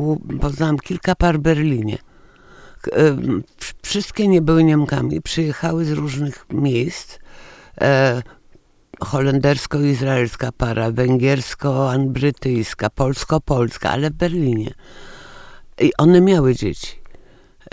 poznałam 0.41 0.79
kilka 0.79 1.15
par 1.15 1.39
w 1.39 1.43
Berlinie. 1.43 1.99
E, 2.93 3.17
wszystkie 3.83 4.29
nie 4.29 4.43
były 4.43 4.65
Niemkami, 4.65 5.23
przyjechały 5.23 5.85
z 5.85 5.91
różnych 5.91 6.47
miejsc. 6.51 7.19
E, 7.81 8.23
holendersko-izraelska 9.01 10.53
para, 10.53 10.91
węgiersko-brytyjska, 10.91 12.91
polsko-polska, 12.91 13.91
ale 13.91 14.11
w 14.11 14.15
Berlinie. 14.15 14.75
I 15.81 15.93
one 15.99 16.21
miały 16.21 16.55
dzieci. 16.55 17.03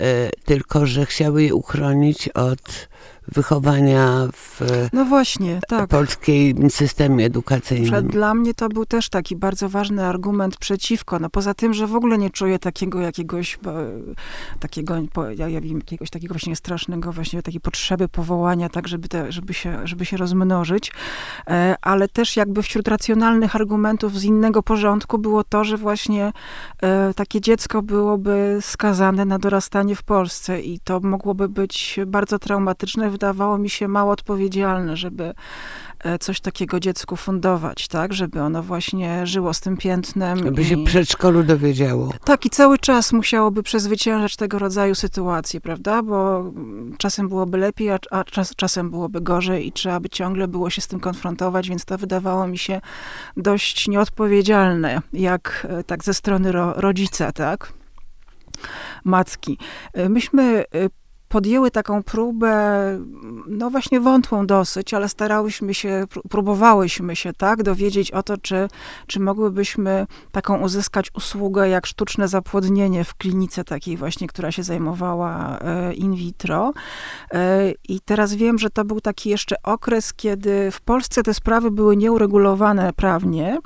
E, 0.02 0.30
tylko 0.44 0.86
że 0.86 1.06
chciały 1.06 1.42
je 1.42 1.54
uchronić 1.54 2.28
od 2.28 2.88
wychowania 3.32 4.28
w 4.32 4.60
no 4.92 5.04
właśnie, 5.04 5.60
tak. 5.68 5.90
polskim 5.90 6.70
systemie 6.70 7.26
edukacyjnym. 7.26 7.90
Przed, 7.90 8.06
dla 8.06 8.34
mnie 8.34 8.54
to 8.54 8.68
był 8.68 8.86
też 8.86 9.08
taki 9.08 9.36
bardzo 9.36 9.68
ważny 9.68 10.04
argument 10.04 10.56
przeciwko. 10.56 11.18
No 11.18 11.30
poza 11.30 11.54
tym, 11.54 11.74
że 11.74 11.86
w 11.86 11.94
ogóle 11.94 12.18
nie 12.18 12.30
czuję 12.30 12.58
takiego 12.58 13.00
jakiegoś 13.00 13.58
takiego, 14.60 14.94
ja, 15.36 15.60
wiem, 15.60 15.76
jakiegoś 15.76 16.10
takiego 16.10 16.34
właśnie 16.34 16.56
strasznego 16.56 17.12
właśnie 17.12 17.42
takiej 17.42 17.60
potrzeby 17.60 18.08
powołania, 18.08 18.68
tak, 18.68 18.88
żeby, 18.88 19.08
te, 19.08 19.32
żeby, 19.32 19.54
się, 19.54 19.80
żeby 19.84 20.04
się 20.04 20.16
rozmnożyć, 20.16 20.92
e, 21.46 21.76
ale 21.82 22.08
też 22.08 22.36
jakby 22.36 22.62
wśród 22.62 22.88
racjonalnych 22.88 23.56
argumentów 23.56 24.18
z 24.18 24.24
innego 24.24 24.62
porządku 24.62 25.18
było 25.18 25.44
to, 25.44 25.64
że 25.64 25.76
właśnie 25.76 26.32
e, 26.82 27.14
takie 27.14 27.40
dziecko 27.40 27.82
byłoby 27.82 28.58
skazane 28.60 29.24
na 29.24 29.38
dorastanie 29.38 29.96
w 29.96 30.02
Polsce 30.02 30.60
i 30.60 30.80
to 30.84 31.00
mogłoby 31.00 31.48
być 31.48 32.00
bardzo 32.06 32.38
traumatyczne 32.38 33.10
wydawało 33.20 33.58
mi 33.58 33.70
się 33.70 33.88
mało 33.88 34.12
odpowiedzialne, 34.12 34.96
żeby 34.96 35.34
e, 35.98 36.18
coś 36.18 36.40
takiego 36.40 36.80
dziecku 36.80 37.16
fundować, 37.16 37.88
tak? 37.88 38.12
Żeby 38.12 38.42
ono 38.42 38.62
właśnie 38.62 39.26
żyło 39.26 39.54
z 39.54 39.60
tym 39.60 39.76
piętnem. 39.76 40.38
Żeby 40.38 40.62
i... 40.62 40.64
się 40.64 40.84
przedszkolu 40.84 41.42
dowiedziało. 41.42 42.12
Tak, 42.24 42.46
i 42.46 42.50
cały 42.50 42.78
czas 42.78 43.12
musiałoby 43.12 43.62
przezwyciężać 43.62 44.36
tego 44.36 44.58
rodzaju 44.58 44.94
sytuacje, 44.94 45.60
prawda? 45.60 46.02
Bo 46.02 46.44
czasem 46.98 47.28
byłoby 47.28 47.58
lepiej, 47.58 47.90
a, 47.90 47.98
a 48.10 48.24
czas, 48.24 48.54
czasem 48.56 48.90
byłoby 48.90 49.20
gorzej 49.20 49.66
i 49.66 49.72
trzeba 49.72 50.00
by 50.00 50.08
ciągle 50.08 50.48
było 50.48 50.70
się 50.70 50.80
z 50.80 50.86
tym 50.86 51.00
konfrontować, 51.00 51.68
więc 51.68 51.84
to 51.84 51.98
wydawało 51.98 52.46
mi 52.46 52.58
się 52.58 52.80
dość 53.36 53.88
nieodpowiedzialne, 53.88 55.02
jak 55.12 55.66
e, 55.70 55.84
tak 55.84 56.04
ze 56.04 56.14
strony 56.14 56.52
ro, 56.52 56.72
rodzica, 56.76 57.32
tak? 57.32 57.72
matki. 59.04 59.58
E, 59.92 60.08
myśmy 60.08 60.64
podjęły 61.30 61.70
taką 61.70 62.02
próbę, 62.02 62.52
no 63.46 63.70
właśnie 63.70 64.00
wątłą 64.00 64.46
dosyć, 64.46 64.94
ale 64.94 65.08
starałyśmy 65.08 65.74
się, 65.74 66.04
próbowałyśmy 66.28 67.16
się, 67.16 67.32
tak, 67.32 67.62
dowiedzieć 67.62 68.10
o 68.10 68.22
to, 68.22 68.38
czy, 68.38 68.68
czy 69.06 69.20
mogłybyśmy 69.20 70.06
taką 70.32 70.60
uzyskać 70.60 71.10
usługę 71.14 71.68
jak 71.68 71.86
sztuczne 71.86 72.28
zapłodnienie 72.28 73.04
w 73.04 73.14
klinice 73.14 73.64
takiej 73.64 73.96
właśnie, 73.96 74.28
która 74.28 74.52
się 74.52 74.62
zajmowała 74.62 75.58
e, 75.58 75.94
in 75.94 76.14
vitro. 76.14 76.72
E, 77.32 77.72
I 77.88 78.00
teraz 78.00 78.34
wiem, 78.34 78.58
że 78.58 78.70
to 78.70 78.84
był 78.84 79.00
taki 79.00 79.30
jeszcze 79.30 79.62
okres, 79.62 80.14
kiedy 80.14 80.70
w 80.70 80.80
Polsce 80.80 81.22
te 81.22 81.34
sprawy 81.34 81.70
były 81.70 81.96
nieuregulowane 81.96 82.92
prawnie 82.92 83.58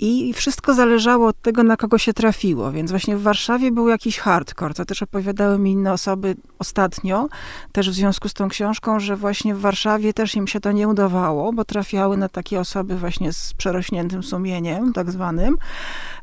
i 0.00 0.32
wszystko 0.32 0.74
zależało 0.74 1.26
od 1.26 1.42
tego, 1.42 1.62
na 1.62 1.76
kogo 1.76 1.98
się 1.98 2.12
trafiło. 2.12 2.72
Więc 2.72 2.90
właśnie 2.90 3.16
w 3.16 3.22
Warszawie 3.22 3.72
był 3.72 3.88
jakiś 3.88 4.18
hardcore, 4.18 4.74
to 4.74 4.84
też 4.84 5.02
opowiadały 5.02 5.58
mi 5.58 5.72
inne 5.72 5.92
osoby, 5.92 6.36
ostatnio, 6.58 7.28
też 7.72 7.90
w 7.90 7.94
związku 7.94 8.28
z 8.28 8.34
tą 8.34 8.48
książką, 8.48 9.00
że 9.00 9.16
właśnie 9.16 9.54
w 9.54 9.60
Warszawie 9.60 10.12
też 10.12 10.34
im 10.34 10.46
się 10.46 10.60
to 10.60 10.72
nie 10.72 10.88
udawało, 10.88 11.52
bo 11.52 11.64
trafiały 11.64 12.16
na 12.16 12.28
takie 12.28 12.60
osoby 12.60 12.96
właśnie 12.96 13.32
z 13.32 13.54
przerośniętym 13.54 14.22
sumieniem, 14.22 14.92
tak 14.92 15.10
zwanym. 15.10 15.56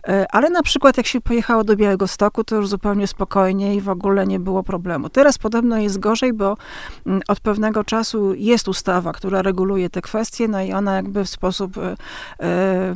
E, 0.07 0.25
ale 0.31 0.49
na 0.49 0.63
przykład 0.63 0.97
jak 0.97 1.07
się 1.07 1.21
pojechało 1.21 1.63
do 1.63 1.75
Białego 1.75 2.07
Stoku, 2.07 2.43
to 2.43 2.55
już 2.55 2.67
zupełnie 2.67 3.07
spokojnie 3.07 3.75
i 3.75 3.81
w 3.81 3.89
ogóle 3.89 4.27
nie 4.27 4.39
było 4.39 4.63
problemu. 4.63 5.09
Teraz 5.09 5.37
podobno 5.37 5.77
jest 5.77 5.99
gorzej, 5.99 6.33
bo 6.33 6.57
mm, 7.05 7.21
od 7.27 7.39
pewnego 7.39 7.83
czasu 7.83 8.33
jest 8.33 8.67
ustawa, 8.67 9.13
która 9.13 9.41
reguluje 9.41 9.89
te 9.89 10.01
kwestie, 10.01 10.47
no 10.47 10.61
i 10.61 10.73
ona 10.73 10.95
jakby 10.95 11.23
w 11.23 11.29
sposób 11.29 11.77
e, 11.77 11.95
e, 12.39 12.93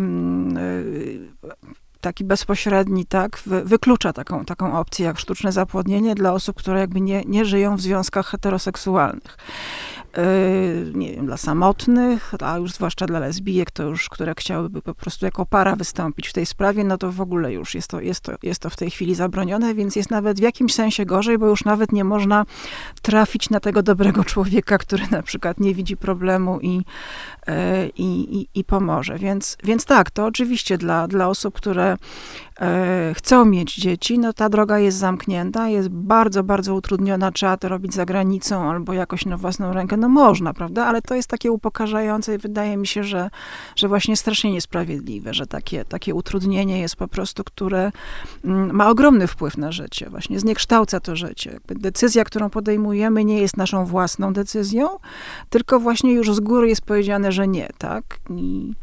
taki 2.01 2.23
bezpośredni, 2.23 3.05
tak, 3.05 3.39
wyklucza 3.45 4.13
taką, 4.13 4.45
taką 4.45 4.79
opcję 4.79 5.05
jak 5.05 5.19
sztuczne 5.19 5.51
zapłodnienie 5.51 6.15
dla 6.15 6.33
osób, 6.33 6.57
które 6.57 6.79
jakby 6.79 7.01
nie, 7.01 7.23
nie 7.25 7.45
żyją 7.45 7.75
w 7.75 7.81
związkach 7.81 8.27
heteroseksualnych. 8.27 9.37
Yy, 10.17 10.91
nie 10.93 11.11
wiem, 11.15 11.25
dla 11.25 11.37
samotnych, 11.37 12.33
a 12.39 12.57
już 12.57 12.71
zwłaszcza 12.71 13.05
dla 13.05 13.19
lesbijek, 13.19 13.71
to 13.71 13.83
już, 13.83 14.09
które 14.09 14.33
chciałyby 14.37 14.81
po 14.81 14.95
prostu 14.95 15.25
jako 15.25 15.45
para 15.45 15.75
wystąpić 15.75 16.27
w 16.27 16.33
tej 16.33 16.45
sprawie, 16.45 16.83
no 16.83 16.97
to 16.97 17.11
w 17.11 17.21
ogóle 17.21 17.53
już 17.53 17.75
jest 17.75 17.87
to, 17.87 18.01
jest 18.01 18.21
to, 18.21 18.31
jest 18.43 18.61
to 18.61 18.69
w 18.69 18.75
tej 18.75 18.91
chwili 18.91 19.15
zabronione, 19.15 19.75
więc 19.75 19.95
jest 19.95 20.11
nawet 20.11 20.39
w 20.39 20.41
jakimś 20.41 20.73
sensie 20.73 21.05
gorzej, 21.05 21.37
bo 21.37 21.47
już 21.47 21.65
nawet 21.65 21.91
nie 21.91 22.03
można 22.03 22.45
trafić 23.01 23.49
na 23.49 23.59
tego 23.59 23.83
dobrego 23.83 24.23
człowieka, 24.23 24.77
który 24.77 25.03
na 25.11 25.23
przykład 25.23 25.59
nie 25.59 25.75
widzi 25.75 25.97
problemu 25.97 26.59
i, 26.59 26.75
yy, 26.75 27.53
i, 27.97 28.37
i, 28.39 28.59
i 28.59 28.63
pomoże. 28.63 29.17
Więc, 29.17 29.57
więc 29.63 29.85
tak, 29.85 30.11
to 30.11 30.25
oczywiście 30.25 30.77
dla, 30.77 31.07
dla 31.07 31.27
osób, 31.27 31.55
które 31.55 31.97
chcą 33.13 33.45
mieć 33.45 33.75
dzieci, 33.75 34.19
no 34.19 34.33
ta 34.33 34.49
droga 34.49 34.79
jest 34.79 34.97
zamknięta, 34.97 35.69
jest 35.69 35.89
bardzo, 35.89 36.43
bardzo 36.43 36.75
utrudniona, 36.75 37.31
trzeba 37.31 37.57
to 37.57 37.69
robić 37.69 37.93
za 37.93 38.05
granicą 38.05 38.69
albo 38.69 38.93
jakoś 38.93 39.25
na 39.25 39.37
własną 39.37 39.73
rękę. 39.73 39.97
No 39.97 40.09
można, 40.09 40.53
prawda? 40.53 40.85
Ale 40.85 41.01
to 41.01 41.15
jest 41.15 41.27
takie 41.27 41.51
upokarzające 41.51 42.35
i 42.35 42.37
wydaje 42.37 42.77
mi 42.77 42.87
się, 42.87 43.03
że, 43.03 43.29
że 43.75 43.87
właśnie 43.87 44.17
strasznie 44.17 44.51
niesprawiedliwe, 44.51 45.33
że 45.33 45.47
takie, 45.47 45.85
takie 45.85 46.15
utrudnienie 46.15 46.79
jest 46.79 46.95
po 46.95 47.07
prostu, 47.07 47.43
które 47.43 47.91
mm, 48.45 48.75
ma 48.75 48.89
ogromny 48.89 49.27
wpływ 49.27 49.57
na 49.57 49.71
życie, 49.71 50.09
właśnie 50.09 50.39
zniekształca 50.39 50.99
to 50.99 51.15
życie. 51.15 51.59
Decyzja, 51.67 52.23
którą 52.23 52.49
podejmujemy, 52.49 53.25
nie 53.25 53.41
jest 53.41 53.57
naszą 53.57 53.85
własną 53.85 54.33
decyzją, 54.33 54.87
tylko 55.49 55.79
właśnie 55.79 56.13
już 56.13 56.33
z 56.33 56.39
góry 56.39 56.69
jest 56.69 56.81
powiedziane, 56.81 57.31
że 57.31 57.47
nie, 57.47 57.69
tak? 57.77 58.03
I 58.29 58.73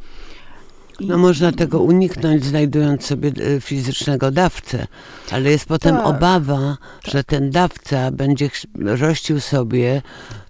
no 1.00 1.18
można 1.18 1.52
tego 1.52 1.80
uniknąć, 1.80 2.44
znajdując 2.44 3.06
sobie 3.06 3.32
e, 3.56 3.60
fizycznego 3.60 4.30
dawcę, 4.30 4.86
ale 5.30 5.50
jest 5.50 5.66
potem 5.66 5.96
tak. 5.96 6.06
obawa, 6.06 6.76
że 7.04 7.24
ten 7.24 7.50
dawca 7.50 8.10
będzie 8.10 8.50
rościł 8.74 9.40
sobie 9.40 10.02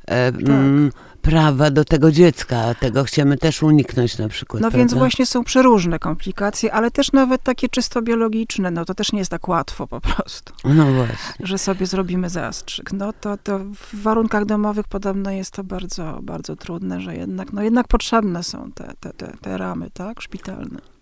e, 0.06 0.32
tak. 0.32 0.48
m, 0.48 0.90
prawa 1.26 1.70
do 1.70 1.84
tego 1.84 2.12
dziecka, 2.12 2.74
tego 2.74 3.04
chcemy 3.04 3.38
też 3.38 3.62
uniknąć 3.62 4.18
na 4.18 4.28
przykład. 4.28 4.62
No 4.62 4.68
prawda? 4.68 4.78
więc 4.78 4.94
właśnie 4.94 5.26
są 5.26 5.44
przeróżne 5.44 5.98
komplikacje, 5.98 6.72
ale 6.72 6.90
też 6.90 7.12
nawet 7.12 7.42
takie 7.42 7.68
czysto 7.68 8.02
biologiczne, 8.02 8.70
no 8.70 8.84
to 8.84 8.94
też 8.94 9.12
nie 9.12 9.18
jest 9.18 9.30
tak 9.30 9.48
łatwo 9.48 9.86
po 9.86 10.00
prostu. 10.00 10.52
No 10.64 10.92
właśnie. 10.92 11.46
Że 11.46 11.58
sobie 11.58 11.86
zrobimy 11.86 12.30
zastrzyk. 12.30 12.92
No 12.92 13.12
to, 13.12 13.36
to 13.36 13.58
w 13.58 14.02
warunkach 14.02 14.44
domowych 14.44 14.88
podobno 14.88 15.30
jest 15.30 15.50
to 15.50 15.64
bardzo, 15.64 16.18
bardzo 16.22 16.56
trudne, 16.56 17.00
że 17.00 17.16
jednak, 17.16 17.52
no 17.52 17.62
jednak 17.62 17.88
potrzebne 17.88 18.42
są 18.42 18.72
te, 18.72 18.92
te, 19.00 19.12
te, 19.12 19.32
te 19.40 19.58
ramy, 19.58 19.90
tak, 19.90 20.20
szpitalne. 20.20 20.95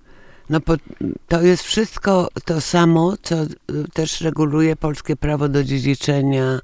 No 0.51 0.61
to 1.29 1.43
jest 1.43 1.63
wszystko 1.63 2.29
to 2.45 2.61
samo, 2.61 3.15
co 3.23 3.35
y, 3.43 3.49
też 3.93 4.21
reguluje 4.21 4.77
polskie 4.77 5.17
prawo 5.17 5.49
do 5.49 5.65
dziedziczenia 5.65 6.61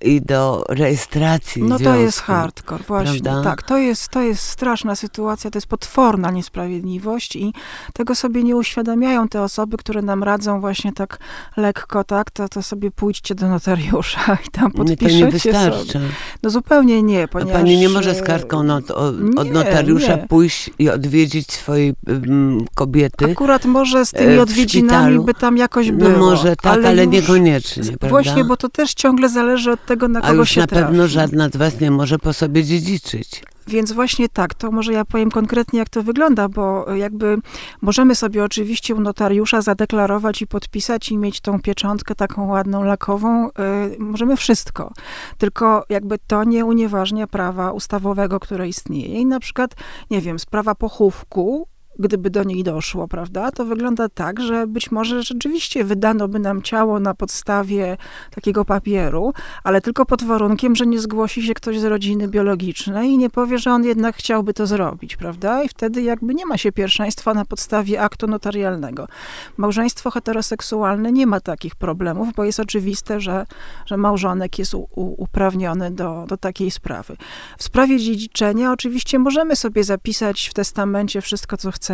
i 0.00 0.20
do 0.22 0.64
rejestracji 0.68 1.62
No 1.62 1.76
to 1.76 1.78
związku, 1.78 2.02
jest 2.02 2.20
hardcore, 2.20 2.84
właśnie. 2.84 3.20
prawda? 3.20 3.50
Tak, 3.50 3.62
to 3.62 3.78
jest, 3.78 4.08
to 4.08 4.20
jest 4.22 4.42
straszna 4.42 4.96
sytuacja, 4.96 5.50
to 5.50 5.56
jest 5.56 5.66
potworna 5.66 6.30
niesprawiedliwość 6.30 7.36
i 7.36 7.54
tego 7.92 8.14
sobie 8.14 8.42
nie 8.42 8.56
uświadamiają 8.56 9.28
te 9.28 9.42
osoby, 9.42 9.76
które 9.76 10.02
nam 10.02 10.22
radzą 10.22 10.60
właśnie 10.60 10.92
tak 10.92 11.18
lekko, 11.56 12.04
tak, 12.04 12.30
to, 12.30 12.48
to 12.48 12.62
sobie 12.62 12.90
pójdźcie 12.90 13.34
do 13.34 13.48
notariusza 13.48 14.20
i 14.46 14.50
tam 14.50 14.66
Nie, 14.66 14.72
to 14.74 14.84
nie 14.84 14.96
podpiszecie 14.96 15.30
wystarczy. 15.30 15.92
sobie. 15.92 16.04
No 16.42 16.50
zupełnie 16.50 17.02
nie, 17.02 17.24
A 17.24 17.28
ponieważ... 17.28 17.54
pani 17.54 17.76
nie 17.76 17.88
może 17.88 18.14
z 18.14 18.18
e, 18.18 18.22
kartką 18.22 18.62
not, 18.62 18.90
o, 18.90 18.94
od 19.36 19.44
nie, 19.44 19.52
notariusza 19.52 20.16
nie. 20.16 20.26
pójść 20.28 20.70
i 20.78 20.90
odwiedzić 20.90 21.52
swojej 21.52 21.94
mm, 22.06 22.64
kobiety. 22.74 23.17
Akurat 23.32 23.64
może 23.64 24.06
z 24.06 24.14
e, 24.14 24.18
tymi 24.18 24.38
odwiedzinami 24.38 25.20
by 25.20 25.34
tam 25.34 25.56
jakoś 25.56 25.90
No 25.90 25.92
było. 25.98 26.18
może 26.18 26.56
tak, 26.56 26.84
ale, 26.84 27.04
już- 27.04 27.12
niekoniecznie, 27.12 27.82
prawda? 27.84 28.08
Właśnie, 28.08 28.44
bo 28.44 28.56
to 28.56 28.68
też 28.68 28.94
ciągle 28.94 29.28
zależy 29.28 29.70
od 29.72 29.86
tego, 29.86 30.08
na 30.08 30.18
A 30.18 30.22
kogo 30.22 30.34
już 30.34 30.50
się 30.50 30.60
na 30.60 30.66
trafi. 30.66 30.84
pewno 30.84 31.08
żadna 31.08 31.48
z 31.48 31.56
was 31.56 31.80
nie 31.80 31.90
może 31.90 32.18
po 32.18 32.32
sobie 32.32 32.64
dziedziczyć. 32.64 33.42
Więc 33.66 33.92
właśnie 33.92 34.28
tak, 34.28 34.54
to 34.54 34.70
może 34.70 34.92
ja 34.92 35.04
powiem 35.04 35.30
konkretnie, 35.30 35.78
jak 35.78 35.88
to 35.88 36.02
wygląda, 36.02 36.48
bo 36.48 36.94
jakby 36.94 37.36
możemy 37.82 38.14
sobie 38.14 38.44
oczywiście 38.44 38.94
u 38.94 39.00
notariusza 39.00 39.62
zadeklarować 39.62 40.42
i 40.42 40.46
podpisać 40.46 41.10
i 41.10 41.18
mieć 41.18 41.40
tą 41.40 41.60
pieczątkę 41.60 42.14
taką 42.14 42.46
ładną, 42.46 42.84
lakową. 42.84 43.48
y, 43.48 43.50
możemy 43.98 44.36
wszystko. 44.36 44.92
Tylko 45.38 45.84
jakby 45.88 46.18
to 46.26 46.44
nie 46.44 46.64
unieważnia 46.64 47.26
prawa 47.26 47.72
ustawowego, 47.72 48.40
które 48.40 48.68
istnieje. 48.68 49.20
I 49.20 49.26
na 49.26 49.40
przykład, 49.40 49.74
nie 50.10 50.20
wiem, 50.20 50.38
sprawa 50.38 50.74
pochówku, 50.74 51.68
gdyby 51.98 52.30
do 52.30 52.44
niej 52.44 52.64
doszło, 52.64 53.08
prawda, 53.08 53.50
to 53.50 53.64
wygląda 53.64 54.08
tak, 54.08 54.40
że 54.40 54.66
być 54.66 54.90
może 54.90 55.22
rzeczywiście 55.22 55.84
wydano 55.84 56.28
by 56.28 56.38
nam 56.38 56.62
ciało 56.62 57.00
na 57.00 57.14
podstawie 57.14 57.96
takiego 58.30 58.64
papieru, 58.64 59.32
ale 59.64 59.80
tylko 59.80 60.06
pod 60.06 60.24
warunkiem, 60.24 60.76
że 60.76 60.86
nie 60.86 61.00
zgłosi 61.00 61.42
się 61.42 61.54
ktoś 61.54 61.80
z 61.80 61.84
rodziny 61.84 62.28
biologicznej 62.28 63.10
i 63.10 63.18
nie 63.18 63.30
powie, 63.30 63.58
że 63.58 63.70
on 63.70 63.84
jednak 63.84 64.16
chciałby 64.16 64.54
to 64.54 64.66
zrobić, 64.66 65.16
prawda? 65.16 65.62
I 65.62 65.68
wtedy 65.68 66.02
jakby 66.02 66.34
nie 66.34 66.46
ma 66.46 66.58
się 66.58 66.72
pierwszeństwa 66.72 67.34
na 67.34 67.44
podstawie 67.44 68.00
aktu 68.00 68.26
notarialnego. 68.26 69.08
Małżeństwo 69.56 70.10
heteroseksualne 70.10 71.12
nie 71.12 71.26
ma 71.26 71.40
takich 71.40 71.76
problemów, 71.76 72.28
bo 72.36 72.44
jest 72.44 72.60
oczywiste, 72.60 73.20
że, 73.20 73.46
że 73.86 73.96
małżonek 73.96 74.58
jest 74.58 74.74
u, 74.74 74.88
u, 74.94 75.22
uprawniony 75.22 75.90
do, 75.90 76.24
do 76.28 76.36
takiej 76.36 76.70
sprawy. 76.70 77.16
W 77.58 77.64
sprawie 77.64 77.98
dziedziczenia 77.98 78.72
oczywiście 78.72 79.18
możemy 79.18 79.56
sobie 79.56 79.84
zapisać 79.84 80.48
w 80.48 80.54
testamencie 80.54 81.20
wszystko, 81.20 81.56
co 81.56 81.70
chcemy, 81.70 81.87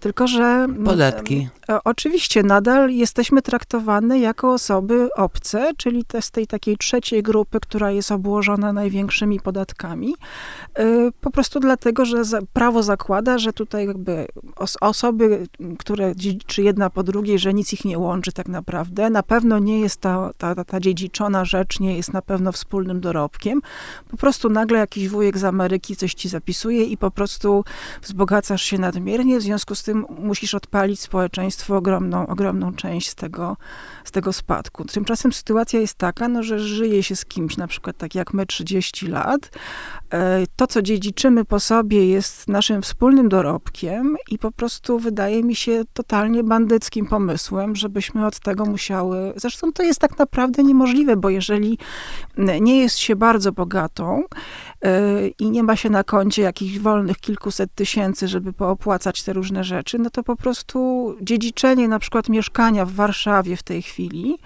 tylko 0.00 0.26
że... 0.26 0.42
mm, 0.44 0.84
Podatki. 0.84 1.48
E, 1.68 1.78
Oczywiście 1.84 2.42
nadal 2.42 2.90
jesteśmy 2.90 3.42
traktowane 3.42 4.18
jako 4.18 4.52
osoby 4.52 5.08
obce, 5.16 5.70
czyli 5.76 6.04
te 6.04 6.22
z 6.22 6.30
tej 6.30 6.46
takiej 6.46 6.76
trzeciej 6.76 7.22
grupy, 7.22 7.60
która 7.60 7.90
jest 7.90 8.12
obłożona 8.12 8.72
największymi 8.72 9.40
podatkami. 9.40 10.14
E, 10.78 10.84
Po 11.20 11.30
prostu 11.30 11.60
dlatego, 11.60 12.04
że 12.04 12.22
prawo 12.52 12.82
zakłada, 12.82 13.38
że 13.38 13.52
tutaj 13.52 13.86
jakby 13.86 14.26
os- 14.56 14.76
osoby, 14.80 15.46
które 15.78 16.16
dziedziczy 16.16 16.62
jedna 16.62 16.90
po 16.90 17.02
drugiej, 17.02 17.38
że 17.38 17.54
nic 17.54 17.72
ich 17.72 17.84
nie 17.84 17.98
łączy 17.98 18.32
tak 18.32 18.48
naprawdę. 18.48 19.10
Na 19.10 19.22
pewno 19.22 19.58
nie 19.58 19.80
jest 19.80 20.00
ta, 20.00 20.30
ta, 20.38 20.64
ta- 20.64 20.80
dziedziczona 20.80 21.44
rzecz, 21.44 21.80
nie 21.80 21.96
jest 21.96 22.12
na 22.12 22.22
pewno 22.22 22.52
wspólnym 22.52 23.00
dorobkiem. 23.00 23.60
Po 24.10 24.16
prostu 24.16 24.50
nagle 24.50 24.78
jakiś 24.78 25.08
wujek 25.08 25.38
z 25.38 25.44
Ameryki 25.44 25.96
coś 25.96 26.14
ci 26.14 26.28
zapisuje 26.28 26.84
i 26.84 26.96
po 26.96 27.10
prostu 27.10 27.64
wzbogacasz 28.02 28.62
się 28.62 28.78
nadmiernie, 29.04 29.38
w 29.38 29.42
związku 29.42 29.74
z 29.74 29.82
tym 29.82 30.06
musisz 30.18 30.54
odpalić 30.54 31.00
społeczeństwo 31.00 31.76
ogromną, 31.76 32.26
ogromną 32.26 32.74
część 32.74 33.08
z 33.08 33.14
tego, 33.14 33.56
z 34.04 34.10
tego 34.10 34.32
spadku. 34.32 34.84
Tymczasem 34.84 35.32
sytuacja 35.32 35.80
jest 35.80 35.94
taka, 35.94 36.28
no, 36.28 36.42
że 36.42 36.58
żyje 36.58 37.02
się 37.02 37.16
z 37.16 37.24
kimś, 37.24 37.56
na 37.56 37.66
przykład 37.66 37.96
tak 37.96 38.14
jak 38.14 38.34
my 38.34 38.46
30 38.46 39.06
lat, 39.06 39.50
E, 40.14 40.46
to, 40.56 40.66
co 40.66 40.82
dziedziczymy 40.82 41.44
po 41.44 41.60
sobie, 41.60 42.06
jest 42.06 42.48
naszym 42.48 42.82
wspólnym 42.82 43.28
dorobkiem 43.28 44.16
i 44.30 44.38
po 44.38 44.50
prostu 44.50 44.98
wydaje 44.98 45.44
mi 45.44 45.54
się 45.54 45.82
totalnie 45.92 46.44
bandyckim 46.44 47.06
pomysłem, 47.06 47.76
żebyśmy 47.76 48.26
od 48.26 48.40
tego 48.40 48.64
musiały. 48.64 49.32
Zresztą 49.36 49.72
to 49.72 49.82
jest 49.82 50.00
tak 50.00 50.18
naprawdę 50.18 50.62
niemożliwe, 50.62 51.16
bo 51.16 51.30
jeżeli 51.30 51.78
nie 52.60 52.80
jest 52.80 52.98
się 52.98 53.16
bardzo 53.16 53.52
bogatą 53.52 54.22
i 55.38 55.50
nie 55.50 55.62
ma 55.62 55.76
się 55.76 55.90
na 55.90 56.04
koncie 56.04 56.42
jakichś 56.42 56.78
wolnych 56.78 57.16
kilkuset 57.18 57.74
tysięcy, 57.74 58.28
żeby 58.28 58.52
poopłacać 58.52 59.22
te 59.22 59.32
różne 59.32 59.64
rzeczy, 59.64 59.98
no 59.98 60.10
to 60.10 60.22
po 60.22 60.36
prostu 60.36 61.14
dziedziczenie 61.22 61.88
na 61.88 61.98
przykład 61.98 62.28
mieszkania 62.28 62.84
w 62.84 62.92
Warszawie 62.92 63.56
w 63.56 63.62
tej 63.62 63.82
chwili 63.82 64.38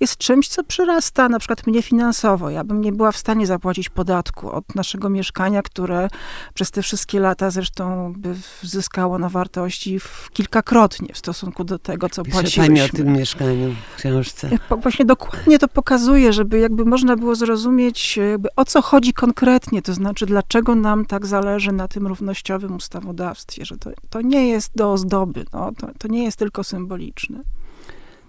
jest 0.00 0.16
czymś, 0.16 0.48
co 0.48 0.64
przyrasta 0.64 1.28
na 1.28 1.38
przykład 1.38 1.66
mnie 1.66 1.82
finansowo. 1.82 2.50
Ja 2.50 2.64
bym 2.64 2.80
nie 2.80 2.92
była 2.92 3.12
w 3.12 3.16
stanie 3.16 3.46
zapłacić 3.46 3.88
podatku 3.88 4.50
od 4.52 4.74
naszego 4.74 5.08
mieszkania, 5.08 5.62
które 5.62 6.08
przez 6.54 6.70
te 6.70 6.82
wszystkie 6.82 7.20
lata 7.20 7.50
zresztą 7.50 8.12
by 8.16 8.34
zyskało 8.62 9.18
na 9.18 9.28
wartości 9.28 10.00
w 10.00 10.28
kilkakrotnie 10.32 11.08
w 11.14 11.18
stosunku 11.18 11.64
do 11.64 11.78
tego, 11.78 12.08
co 12.08 12.22
Pisze 12.22 12.32
płaciłyśmy. 12.34 12.66
pani 12.66 12.82
o 12.82 12.88
tym 12.88 13.12
mieszkaniu 13.12 13.74
w 13.92 13.96
książce. 13.96 14.50
Po- 14.68 14.76
Właśnie 14.76 15.04
dokładnie 15.04 15.58
to 15.58 15.68
pokazuje, 15.68 16.32
żeby 16.32 16.58
jakby 16.58 16.84
można 16.84 17.16
było 17.16 17.34
zrozumieć, 17.34 18.16
jakby 18.16 18.48
o 18.56 18.64
co 18.64 18.82
chodzi 18.82 19.12
konkretnie, 19.12 19.82
to 19.86 19.94
znaczy 19.94 20.26
dlaczego 20.26 20.74
nam 20.74 21.06
tak 21.06 21.26
zależy 21.26 21.72
na 21.72 21.88
tym 21.88 22.06
równościowym 22.06 22.76
ustawodawstwie, 22.76 23.64
że 23.64 23.76
to, 23.76 23.90
to 24.10 24.20
nie 24.20 24.48
jest 24.48 24.72
do 24.74 24.92
ozdoby, 24.92 25.44
no, 25.52 25.72
to, 25.78 25.88
to 25.98 26.08
nie 26.08 26.24
jest 26.24 26.38
tylko 26.38 26.64
symboliczne. 26.64 27.40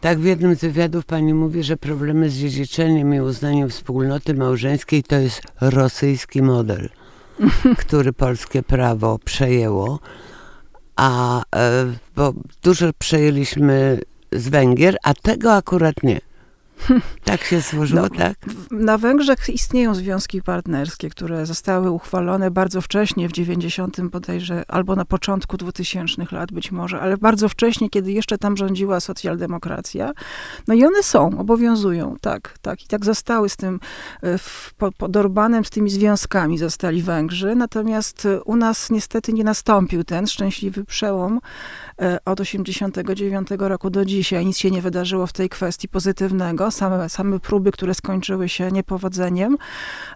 Tak, 0.01 0.19
w 0.19 0.23
jednym 0.23 0.55
z 0.55 0.59
wywiadów 0.59 1.05
pani 1.05 1.33
mówi, 1.33 1.63
że 1.63 1.77
problemy 1.77 2.29
z 2.29 2.37
dziedziczeniem 2.37 3.13
i 3.13 3.21
uznaniem 3.21 3.69
wspólnoty 3.69 4.33
małżeńskiej 4.33 5.03
to 5.03 5.15
jest 5.15 5.41
rosyjski 5.61 6.41
model, 6.41 6.89
który 7.83 8.13
polskie 8.13 8.63
prawo 8.63 9.19
przejęło, 9.25 9.99
a 10.95 11.41
e, 11.55 11.85
bo 12.15 12.33
dużo 12.63 12.89
przejęliśmy 12.99 13.99
z 14.31 14.49
Węgier, 14.49 14.97
a 15.03 15.13
tego 15.13 15.53
akurat 15.53 16.03
nie. 16.03 16.26
Tak 17.23 17.43
się 17.43 17.61
złożyło, 17.61 18.01
No, 18.01 18.09
tak? 18.09 18.37
Na 18.71 18.97
Węgrzech 18.97 19.49
istnieją 19.49 19.95
związki 19.95 20.41
partnerskie, 20.41 21.09
które 21.09 21.45
zostały 21.45 21.91
uchwalone 21.91 22.51
bardzo 22.51 22.81
wcześnie, 22.81 23.29
w 23.29 23.31
90 23.31 24.01
bodajże, 24.01 24.63
albo 24.67 24.95
na 24.95 25.05
początku 25.05 25.57
2000 25.57 26.25
lat 26.31 26.51
być 26.51 26.71
może, 26.71 26.99
ale 26.99 27.17
bardzo 27.17 27.49
wcześnie, 27.49 27.89
kiedy 27.89 28.11
jeszcze 28.11 28.37
tam 28.37 28.57
rządziła 28.57 28.99
socjaldemokracja. 28.99 30.11
No 30.67 30.73
i 30.73 30.85
one 30.85 31.03
są, 31.03 31.39
obowiązują, 31.39 32.15
tak, 32.21 32.57
tak. 32.61 32.83
I 32.83 32.87
tak 32.87 33.05
zostały 33.05 33.49
z 33.49 33.57
tym, 33.57 33.79
e, 34.21 34.37
w, 34.37 34.73
po, 34.77 34.91
pod 34.91 35.17
Orbanem, 35.17 35.65
z 35.65 35.69
tymi 35.69 35.89
związkami 35.89 36.57
zostali 36.57 37.01
Węgrzy, 37.03 37.55
natomiast 37.55 38.25
e, 38.25 38.43
u 38.43 38.55
nas 38.55 38.89
niestety 38.89 39.33
nie 39.33 39.43
nastąpił 39.43 40.03
ten 40.03 40.27
szczęśliwy 40.27 40.85
przełom 40.85 41.39
od 42.25 42.39
89 42.39 43.47
roku 43.59 43.89
do 43.89 44.05
dzisiaj. 44.05 44.45
Nic 44.45 44.57
się 44.57 44.71
nie 44.71 44.81
wydarzyło 44.81 45.27
w 45.27 45.33
tej 45.33 45.49
kwestii 45.49 45.87
pozytywnego, 45.87 46.71
same, 46.71 47.09
same 47.09 47.39
próby, 47.39 47.71
które 47.71 47.93
skończyły 47.93 48.49
się 48.49 48.71
niepowodzeniem, 48.71 49.57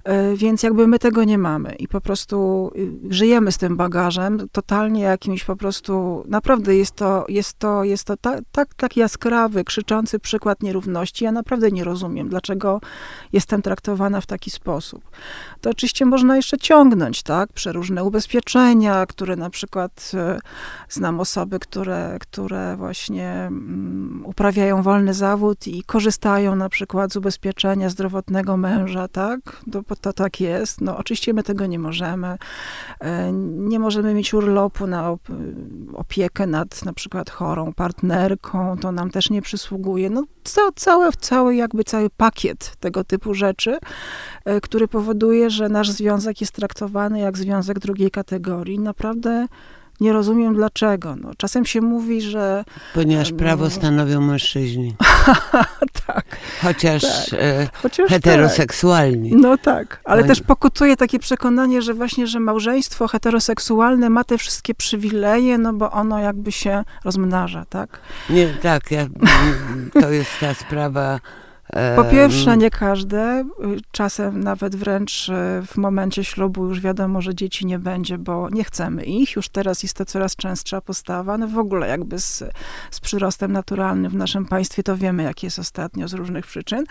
e, 0.03 0.35
więc 0.35 0.63
jakby 0.63 0.87
my 0.87 0.99
tego 0.99 1.23
nie 1.23 1.37
mamy 1.37 1.75
i 1.75 1.87
po 1.87 2.01
prostu 2.01 2.71
y, 2.75 3.13
żyjemy 3.13 3.51
z 3.51 3.57
tym 3.57 3.77
bagażem, 3.77 4.47
totalnie 4.51 5.01
jakimś 5.01 5.43
po 5.43 5.55
prostu, 5.55 6.23
naprawdę 6.27 6.75
jest 6.75 6.95
to, 6.95 7.25
jest 7.29 7.59
to, 7.59 7.83
jest 7.83 8.03
to 8.03 8.17
tak, 8.17 8.39
tak, 8.51 8.73
tak 8.73 8.97
jaskrawy, 8.97 9.63
krzyczący 9.63 10.19
przykład 10.19 10.63
nierówności. 10.63 11.25
Ja 11.25 11.31
naprawdę 11.31 11.71
nie 11.71 11.83
rozumiem, 11.83 12.29
dlaczego 12.29 12.81
jestem 13.33 13.61
traktowana 13.61 14.21
w 14.21 14.25
taki 14.25 14.51
sposób. 14.51 15.03
To 15.61 15.69
oczywiście 15.69 16.05
można 16.05 16.35
jeszcze 16.35 16.57
ciągnąć, 16.57 17.23
tak, 17.23 17.53
przeróżne 17.53 18.03
ubezpieczenia, 18.03 19.05
które 19.05 19.35
na 19.35 19.49
przykład 19.49 20.11
e, 20.13 20.39
znam 20.89 21.19
osoby, 21.19 21.59
które, 21.71 22.17
które 22.19 22.75
właśnie 22.77 23.29
mm, 23.31 24.23
uprawiają 24.25 24.81
wolny 24.81 25.13
zawód 25.13 25.67
i 25.67 25.83
korzystają 25.83 26.55
na 26.55 26.69
przykład 26.69 27.13
z 27.13 27.15
ubezpieczenia 27.15 27.89
zdrowotnego 27.89 28.57
męża, 28.57 29.07
tak? 29.07 29.39
To, 29.71 29.95
to 30.01 30.13
tak 30.13 30.41
jest. 30.41 30.81
No 30.81 30.97
oczywiście 30.97 31.33
my 31.33 31.43
tego 31.43 31.65
nie 31.65 31.79
możemy. 31.79 32.37
E, 32.99 33.31
nie 33.31 33.79
możemy 33.79 34.13
mieć 34.13 34.33
urlopu 34.33 34.87
na 34.87 35.17
opiekę 35.93 36.47
nad 36.47 36.85
na 36.85 36.93
przykład 36.93 37.29
chorą 37.29 37.73
partnerką, 37.73 38.77
to 38.77 38.91
nam 38.91 39.11
też 39.11 39.29
nie 39.29 39.41
przysługuje. 39.41 40.09
No 40.09 40.23
ca, 40.43 40.61
cały, 40.75 41.11
cały 41.19 41.55
jakby 41.55 41.83
cały 41.83 42.09
pakiet 42.09 42.75
tego 42.79 43.03
typu 43.03 43.33
rzeczy, 43.33 43.77
e, 44.45 44.61
który 44.61 44.87
powoduje, 44.87 45.49
że 45.49 45.69
nasz 45.69 45.89
związek 45.89 46.41
jest 46.41 46.53
traktowany 46.53 47.19
jak 47.19 47.37
związek 47.37 47.79
drugiej 47.79 48.11
kategorii. 48.11 48.79
Naprawdę 48.79 49.47
nie 50.01 50.13
rozumiem 50.13 50.55
dlaczego. 50.55 51.15
No, 51.15 51.31
czasem 51.37 51.65
się 51.65 51.81
mówi, 51.81 52.21
że. 52.21 52.63
Ponieważ 52.93 53.31
prawo 53.31 53.69
stanowią 53.69 54.21
mężczyźni. 54.21 54.95
tak. 56.07 56.25
Chociaż, 56.61 57.29
tak. 57.29 57.39
E, 57.39 57.67
Chociaż 57.81 58.09
heteroseksualni. 58.09 59.31
Tak. 59.31 59.39
No 59.41 59.57
tak, 59.57 60.01
ale 60.03 60.19
Oni... 60.19 60.29
też 60.29 60.41
pokutuje 60.41 60.97
takie 60.97 61.19
przekonanie, 61.19 61.81
że 61.81 61.93
właśnie, 61.93 62.27
że 62.27 62.39
małżeństwo 62.39 63.07
heteroseksualne 63.07 64.09
ma 64.09 64.23
te 64.23 64.37
wszystkie 64.37 64.75
przywileje, 64.75 65.57
no 65.57 65.73
bo 65.73 65.91
ono 65.91 66.19
jakby 66.19 66.51
się 66.51 66.83
rozmnaża, 67.05 67.65
tak? 67.69 67.99
Nie, 68.29 68.47
tak, 68.47 68.91
ja, 68.91 69.07
to 70.01 70.11
jest 70.11 70.31
ta 70.39 70.53
sprawa 70.53 71.19
po 71.95 72.03
pierwsze, 72.03 72.57
nie 72.57 72.69
każde. 72.69 73.45
Czasem 73.91 74.43
nawet 74.43 74.75
wręcz 74.75 75.29
e, 75.29 75.61
w 75.67 75.77
momencie 75.77 76.23
ślubu 76.23 76.67
już 76.67 76.79
wiadomo, 76.79 77.21
że 77.21 77.35
dzieci 77.35 77.65
nie 77.65 77.79
będzie, 77.79 78.17
bo 78.17 78.49
nie 78.49 78.63
chcemy 78.63 79.03
ich. 79.03 79.35
Już 79.35 79.49
teraz 79.49 79.83
jest 79.83 79.97
to 79.97 80.05
coraz 80.05 80.35
częstsza 80.35 80.81
postawa. 80.81 81.37
No 81.37 81.47
w 81.47 81.57
ogóle 81.57 81.87
jakby 81.87 82.19
z, 82.19 82.43
z 82.91 82.99
przyrostem 82.99 83.51
naturalnym 83.51 84.11
w 84.11 84.15
naszym 84.15 84.45
państwie 84.45 84.83
to 84.83 84.97
wiemy, 84.97 85.23
jak 85.23 85.43
jest 85.43 85.59
ostatnio 85.59 86.07
z 86.07 86.13
różnych 86.13 86.45
przyczyn. 86.45 86.83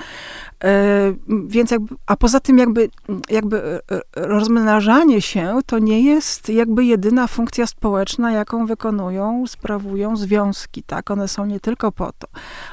Więc 1.46 1.70
jakby, 1.70 1.94
a 2.06 2.16
poza 2.16 2.40
tym 2.40 2.58
jakby, 2.58 2.90
jakby 3.30 3.62
e, 3.62 3.80
rozmnażanie 4.14 5.22
się 5.22 5.58
to 5.66 5.78
nie 5.78 6.02
jest 6.02 6.48
jakby 6.48 6.84
jedyna 6.84 7.26
funkcja 7.26 7.66
społeczna, 7.66 8.32
jaką 8.32 8.66
wykonują, 8.66 9.44
sprawują 9.46 10.16
związki, 10.16 10.82
tak? 10.82 11.10
One 11.10 11.28
są 11.28 11.46
nie 11.46 11.60
tylko 11.60 11.92
po 11.92 12.12
to. 12.12 12.28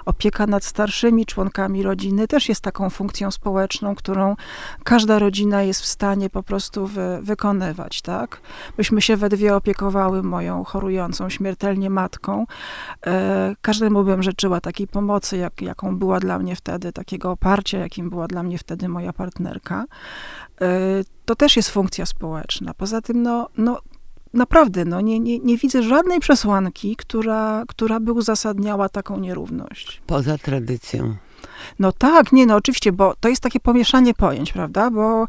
Opieka 0.05 0.47
nad 0.47 0.63
starszymi 0.63 1.25
członkami 1.25 1.83
rodziny, 1.83 1.96
rodziny 1.97 2.27
też 2.27 2.49
jest 2.49 2.61
taką 2.61 2.89
funkcją 2.89 3.31
społeczną, 3.31 3.95
którą 3.95 4.35
każda 4.83 5.19
rodzina 5.19 5.63
jest 5.63 5.81
w 5.81 5.85
stanie 5.85 6.29
po 6.29 6.43
prostu 6.43 6.87
wy, 6.87 7.19
wykonywać, 7.21 8.01
tak? 8.01 8.41
Myśmy 8.77 9.01
się 9.01 9.17
we 9.17 9.29
dwie 9.29 9.55
opiekowały 9.55 10.23
moją 10.23 10.63
chorującą 10.63 11.29
śmiertelnie 11.29 11.89
matką. 11.89 12.45
E, 13.05 13.55
każdemu 13.61 14.03
bym 14.03 14.23
życzyła 14.23 14.61
takiej 14.61 14.87
pomocy, 14.87 15.37
jak, 15.37 15.61
jaką 15.61 15.97
była 15.97 16.19
dla 16.19 16.39
mnie 16.39 16.55
wtedy, 16.55 16.93
takiego 16.93 17.31
oparcia, 17.31 17.77
jakim 17.77 18.09
była 18.09 18.27
dla 18.27 18.43
mnie 18.43 18.57
wtedy 18.57 18.89
moja 18.89 19.13
partnerka. 19.13 19.85
E, 20.61 20.67
to 21.25 21.35
też 21.35 21.55
jest 21.55 21.69
funkcja 21.69 22.05
społeczna. 22.05 22.73
Poza 22.73 23.01
tym, 23.01 23.23
no, 23.23 23.49
no 23.57 23.79
naprawdę, 24.33 24.85
no, 24.85 25.01
nie, 25.01 25.19
nie, 25.19 25.39
nie 25.39 25.57
widzę 25.57 25.83
żadnej 25.83 26.19
przesłanki, 26.19 26.95
która, 26.95 27.63
która 27.67 27.99
by 27.99 28.11
uzasadniała 28.11 28.89
taką 28.89 29.19
nierówność. 29.19 30.01
Poza 30.07 30.37
tradycją. 30.37 31.15
No 31.79 31.91
tak, 31.91 32.31
nie, 32.31 32.45
no 32.45 32.55
oczywiście, 32.55 32.91
bo 32.91 33.15
to 33.19 33.29
jest 33.29 33.41
takie 33.41 33.59
pomieszanie 33.59 34.13
pojęć, 34.13 34.53
prawda? 34.53 34.91
Bo 34.91 35.23
y, 35.23 35.27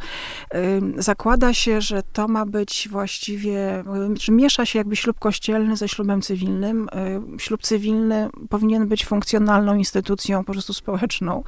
zakłada 0.96 1.54
się, 1.54 1.80
że 1.80 2.02
to 2.12 2.28
ma 2.28 2.46
być 2.46 2.88
właściwie, 2.90 3.84
że 4.20 4.32
miesza 4.32 4.66
się 4.66 4.78
jakby 4.78 4.96
ślub 4.96 5.18
kościelny 5.18 5.76
ze 5.76 5.88
ślubem 5.88 6.22
cywilnym. 6.22 6.88
Y, 7.36 7.40
ślub 7.40 7.62
cywilny 7.62 8.28
powinien 8.48 8.88
być 8.88 9.04
funkcjonalną 9.04 9.74
instytucją 9.74 10.44
po 10.44 10.52
prostu 10.52 10.74
społeczną. 10.74 11.42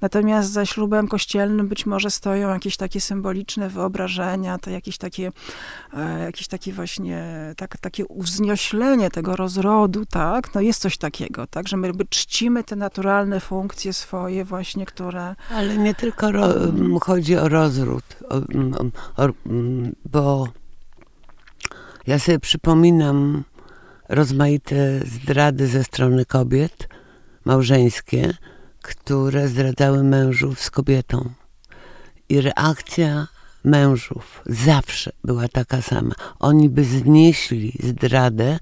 Natomiast 0.00 0.52
za 0.52 0.66
ślubem 0.66 1.08
kościelnym 1.08 1.68
być 1.68 1.86
może 1.86 2.10
stoją 2.10 2.48
jakieś 2.48 2.76
takie 2.76 3.00
symboliczne 3.00 3.68
wyobrażenia, 3.68 4.58
to 4.58 4.70
jakieś 4.70 4.98
takie, 4.98 5.28
y, 5.94 6.24
jakieś 6.24 6.48
takie 6.48 6.72
właśnie, 6.72 7.24
tak, 7.56 7.78
takie 7.78 8.06
uwznioślenie 8.06 9.10
tego 9.10 9.36
rozrodu, 9.36 10.06
tak? 10.06 10.54
No 10.54 10.60
jest 10.60 10.80
coś 10.80 10.98
takiego, 10.98 11.46
tak? 11.46 11.68
Że 11.68 11.76
my 11.76 11.92
czcimy 12.10 12.64
te 12.64 12.76
naturalne 12.76 13.40
funkcje 13.40 13.92
swoje 13.92 14.13
właśnie, 14.44 14.86
które... 14.86 15.34
Ale 15.50 15.78
nie 15.78 15.94
tylko 15.94 16.26
chodzi 17.00 17.36
o 17.36 17.48
rozród, 17.48 18.04
o, 18.28 18.36
o, 19.24 19.28
bo 20.04 20.48
ja 22.06 22.18
sobie 22.18 22.38
przypominam 22.38 23.44
rozmaite 24.08 25.00
zdrady 25.06 25.66
ze 25.66 25.84
strony 25.84 26.24
kobiet 26.24 26.88
małżeńskie, 27.44 28.34
które 28.82 29.48
zdradzały 29.48 30.04
mężów 30.04 30.60
z 30.60 30.70
kobietą. 30.70 31.30
I 32.28 32.40
reakcja 32.40 33.26
mężów 33.64 34.42
zawsze 34.46 35.12
była 35.24 35.48
taka 35.48 35.82
sama. 35.82 36.14
Oni 36.38 36.68
by 36.68 36.84
znieśli 36.84 37.72
zdradę 37.82 38.58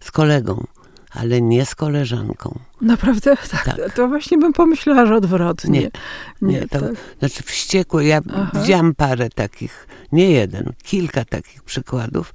z 0.00 0.10
kolegą 0.10 0.66
ale 1.14 1.42
nie 1.42 1.66
z 1.66 1.74
koleżanką. 1.74 2.58
Naprawdę? 2.80 3.36
Tak. 3.50 3.64
tak. 3.64 3.94
To 3.94 4.08
właśnie 4.08 4.38
bym 4.38 4.52
pomyślała, 4.52 5.06
że 5.06 5.16
odwrotnie. 5.16 5.80
Nie, 5.80 5.90
nie, 6.42 6.60
nie 6.60 6.68
to, 6.68 6.80
tak. 6.80 6.90
znaczy 7.18 7.42
wściekły. 7.42 8.04
Ja 8.04 8.20
Aha. 8.34 8.50
widziałam 8.54 8.94
parę 8.94 9.28
takich, 9.34 9.88
nie 10.12 10.30
jeden, 10.30 10.72
kilka 10.82 11.24
takich 11.24 11.62
przykładów 11.62 12.34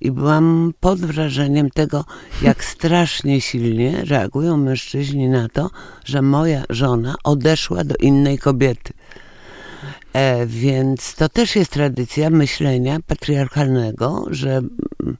i 0.00 0.10
byłam 0.10 0.72
pod 0.80 1.00
wrażeniem 1.00 1.70
tego, 1.70 2.04
jak 2.42 2.64
strasznie 2.74 3.40
silnie 3.40 4.04
reagują 4.04 4.56
mężczyźni 4.56 5.28
na 5.28 5.48
to, 5.48 5.70
że 6.04 6.22
moja 6.22 6.64
żona 6.70 7.14
odeszła 7.24 7.84
do 7.84 7.94
innej 7.96 8.38
kobiety. 8.38 8.92
E, 10.12 10.46
więc 10.46 11.14
to 11.14 11.28
też 11.28 11.56
jest 11.56 11.72
tradycja 11.72 12.30
myślenia 12.30 12.98
patriarchalnego, 13.06 14.26
że 14.30 14.50
mm, 14.50 15.16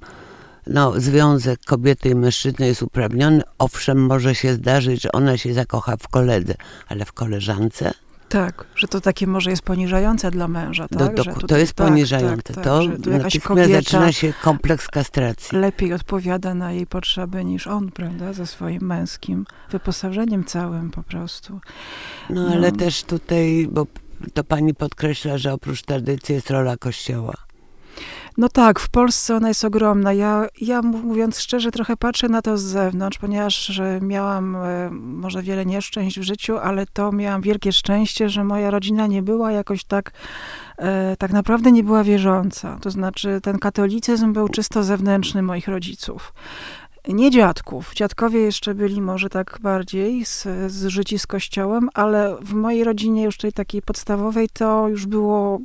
no, 0.68 1.00
związek 1.00 1.60
kobiety 1.66 2.08
i 2.08 2.14
mężczyzny 2.14 2.66
jest 2.66 2.82
uprawniony. 2.82 3.42
Owszem, 3.58 4.06
może 4.06 4.34
się 4.34 4.54
zdarzyć, 4.54 5.02
że 5.02 5.12
ona 5.12 5.36
się 5.36 5.54
zakocha 5.54 5.96
w 5.96 6.08
koledze, 6.08 6.54
ale 6.88 7.04
w 7.04 7.12
koleżance 7.12 7.92
tak, 8.28 8.64
że 8.76 8.88
to 8.88 9.00
takie 9.00 9.26
może 9.26 9.50
jest 9.50 9.62
poniżające 9.62 10.30
dla 10.30 10.48
męża, 10.48 10.88
tak? 10.88 11.14
Do, 11.14 11.24
do, 11.24 11.46
to 11.46 11.56
jest 11.56 11.72
tak, 11.72 11.86
poniżające. 11.86 12.54
Tak, 12.54 12.64
to 12.64 12.80
tak, 13.04 13.06
natychmiast 13.06 13.72
zaczyna 13.72 14.12
się 14.12 14.32
kompleks 14.42 14.88
kastracji. 14.88 15.58
Lepiej 15.58 15.92
odpowiada 15.92 16.54
na 16.54 16.72
jej 16.72 16.86
potrzeby 16.86 17.44
niż 17.44 17.66
on, 17.66 17.90
prawda? 17.90 18.32
Ze 18.32 18.46
swoim 18.46 18.82
męskim 18.82 19.46
wyposażeniem 19.70 20.44
całym 20.44 20.90
po 20.90 21.02
prostu. 21.02 21.60
No, 22.30 22.42
no. 22.42 22.52
ale 22.52 22.72
też 22.72 23.02
tutaj, 23.02 23.68
bo 23.70 23.86
to 24.34 24.44
pani 24.44 24.74
podkreśla, 24.74 25.38
że 25.38 25.52
oprócz 25.52 25.82
tradycji 25.82 26.34
jest 26.34 26.50
rola 26.50 26.76
Kościoła. 26.76 27.34
No 28.38 28.48
tak, 28.48 28.80
w 28.80 28.88
Polsce 28.88 29.36
ona 29.36 29.48
jest 29.48 29.64
ogromna. 29.64 30.12
Ja, 30.12 30.46
ja 30.60 30.82
mówiąc 30.82 31.40
szczerze, 31.40 31.70
trochę 31.70 31.96
patrzę 31.96 32.28
na 32.28 32.42
to 32.42 32.58
z 32.58 32.62
zewnątrz, 32.62 33.18
ponieważ 33.18 33.80
miałam 34.00 34.56
e, 34.56 34.90
może 34.92 35.42
wiele 35.42 35.66
nieszczęść 35.66 36.20
w 36.20 36.22
życiu, 36.22 36.58
ale 36.58 36.86
to 36.86 37.12
miałam 37.12 37.40
wielkie 37.42 37.72
szczęście, 37.72 38.28
że 38.28 38.44
moja 38.44 38.70
rodzina 38.70 39.06
nie 39.06 39.22
była 39.22 39.52
jakoś 39.52 39.84
tak, 39.84 40.12
e, 40.78 41.16
tak 41.16 41.32
naprawdę 41.32 41.72
nie 41.72 41.84
była 41.84 42.04
wierząca. 42.04 42.78
To 42.80 42.90
znaczy, 42.90 43.40
ten 43.42 43.58
katolicyzm 43.58 44.32
był 44.32 44.48
czysto 44.48 44.82
zewnętrzny 44.82 45.42
moich 45.42 45.68
rodziców 45.68 46.32
nie 47.08 47.30
dziadków. 47.30 47.94
Dziadkowie 47.94 48.40
jeszcze 48.40 48.74
byli 48.74 49.02
może 49.02 49.28
tak 49.28 49.58
bardziej 49.62 50.24
z, 50.24 50.46
z 50.66 50.86
życi 50.86 51.18
z 51.18 51.26
kościołem, 51.26 51.88
ale 51.94 52.36
w 52.40 52.52
mojej 52.54 52.84
rodzinie 52.84 53.22
już 53.22 53.36
tej 53.36 53.52
takiej 53.52 53.82
podstawowej 53.82 54.48
to 54.48 54.88
już 54.88 55.06
było 55.06 55.60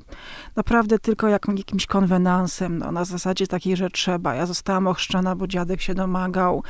naprawdę 0.56 1.00
tylko 1.00 1.28
jak, 1.28 1.46
jakimś 1.58 1.86
konwenansem, 1.86 2.78
no, 2.78 2.91
na 2.91 3.06
zasadzie 3.06 3.48
takiej, 3.48 3.78
że 3.78 3.89
trzeba. 3.89 4.36
Ja 4.36 4.46
zostałam 4.46 4.88
ochrzczona, 4.88 5.36
bo 5.36 5.48
dziadek 5.48 5.82
się 5.82 5.93
domagał. 5.93 6.63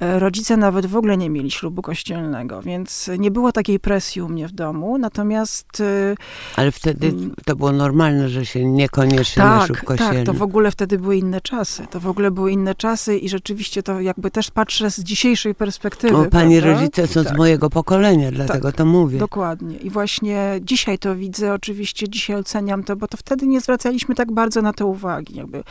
E, 0.00 0.18
rodzice 0.18 0.56
nawet 0.56 0.86
w 0.86 0.96
ogóle 0.96 1.16
nie 1.16 1.30
mieli 1.30 1.50
ślubu 1.50 1.82
kościelnego, 1.82 2.62
więc 2.62 3.10
nie 3.18 3.30
było 3.30 3.52
takiej 3.52 3.80
presji 3.80 4.22
u 4.22 4.28
mnie 4.28 4.48
w 4.48 4.52
domu, 4.52 4.98
natomiast... 4.98 5.80
E, 5.80 6.14
ale 6.56 6.72
wtedy 6.72 7.06
mm, 7.06 7.34
to 7.44 7.56
było 7.56 7.72
normalne, 7.72 8.28
że 8.28 8.46
się 8.46 8.64
niekoniecznie 8.64 9.42
tak, 9.42 9.60
na 9.60 9.66
ślub 9.66 9.78
kościelny. 9.78 10.14
Tak, 10.14 10.26
to 10.26 10.32
w 10.32 10.42
ogóle 10.42 10.70
wtedy 10.70 10.98
były 10.98 11.16
inne 11.16 11.40
czasy. 11.40 11.86
To 11.90 12.00
w 12.00 12.06
ogóle 12.06 12.30
były 12.30 12.52
inne 12.52 12.74
czasy 12.74 13.18
i 13.18 13.28
rzeczywiście 13.28 13.82
to 13.82 13.97
jakby 14.00 14.30
też 14.30 14.50
patrzę 14.50 14.90
z 14.90 15.00
dzisiejszej 15.00 15.54
perspektywy. 15.54 16.16
O, 16.16 16.24
pani 16.24 16.60
prawda? 16.60 16.80
rodzice 16.80 17.06
są 17.06 17.24
tak. 17.24 17.34
z 17.34 17.36
mojego 17.36 17.70
pokolenia, 17.70 18.30
dlatego 18.30 18.68
tak, 18.68 18.76
to 18.76 18.84
mówię. 18.84 19.18
Dokładnie. 19.18 19.76
I 19.76 19.90
właśnie 19.90 20.60
dzisiaj 20.62 20.98
to 20.98 21.16
widzę, 21.16 21.52
oczywiście 21.52 22.08
dzisiaj 22.08 22.36
oceniam 22.36 22.84
to, 22.84 22.96
bo 22.96 23.08
to 23.08 23.16
wtedy 23.16 23.46
nie 23.46 23.60
zwracaliśmy 23.60 24.14
tak 24.14 24.32
bardzo 24.32 24.62
na 24.62 24.72
to 24.72 24.86
uwagi. 24.86 25.36
Jakby 25.36 25.62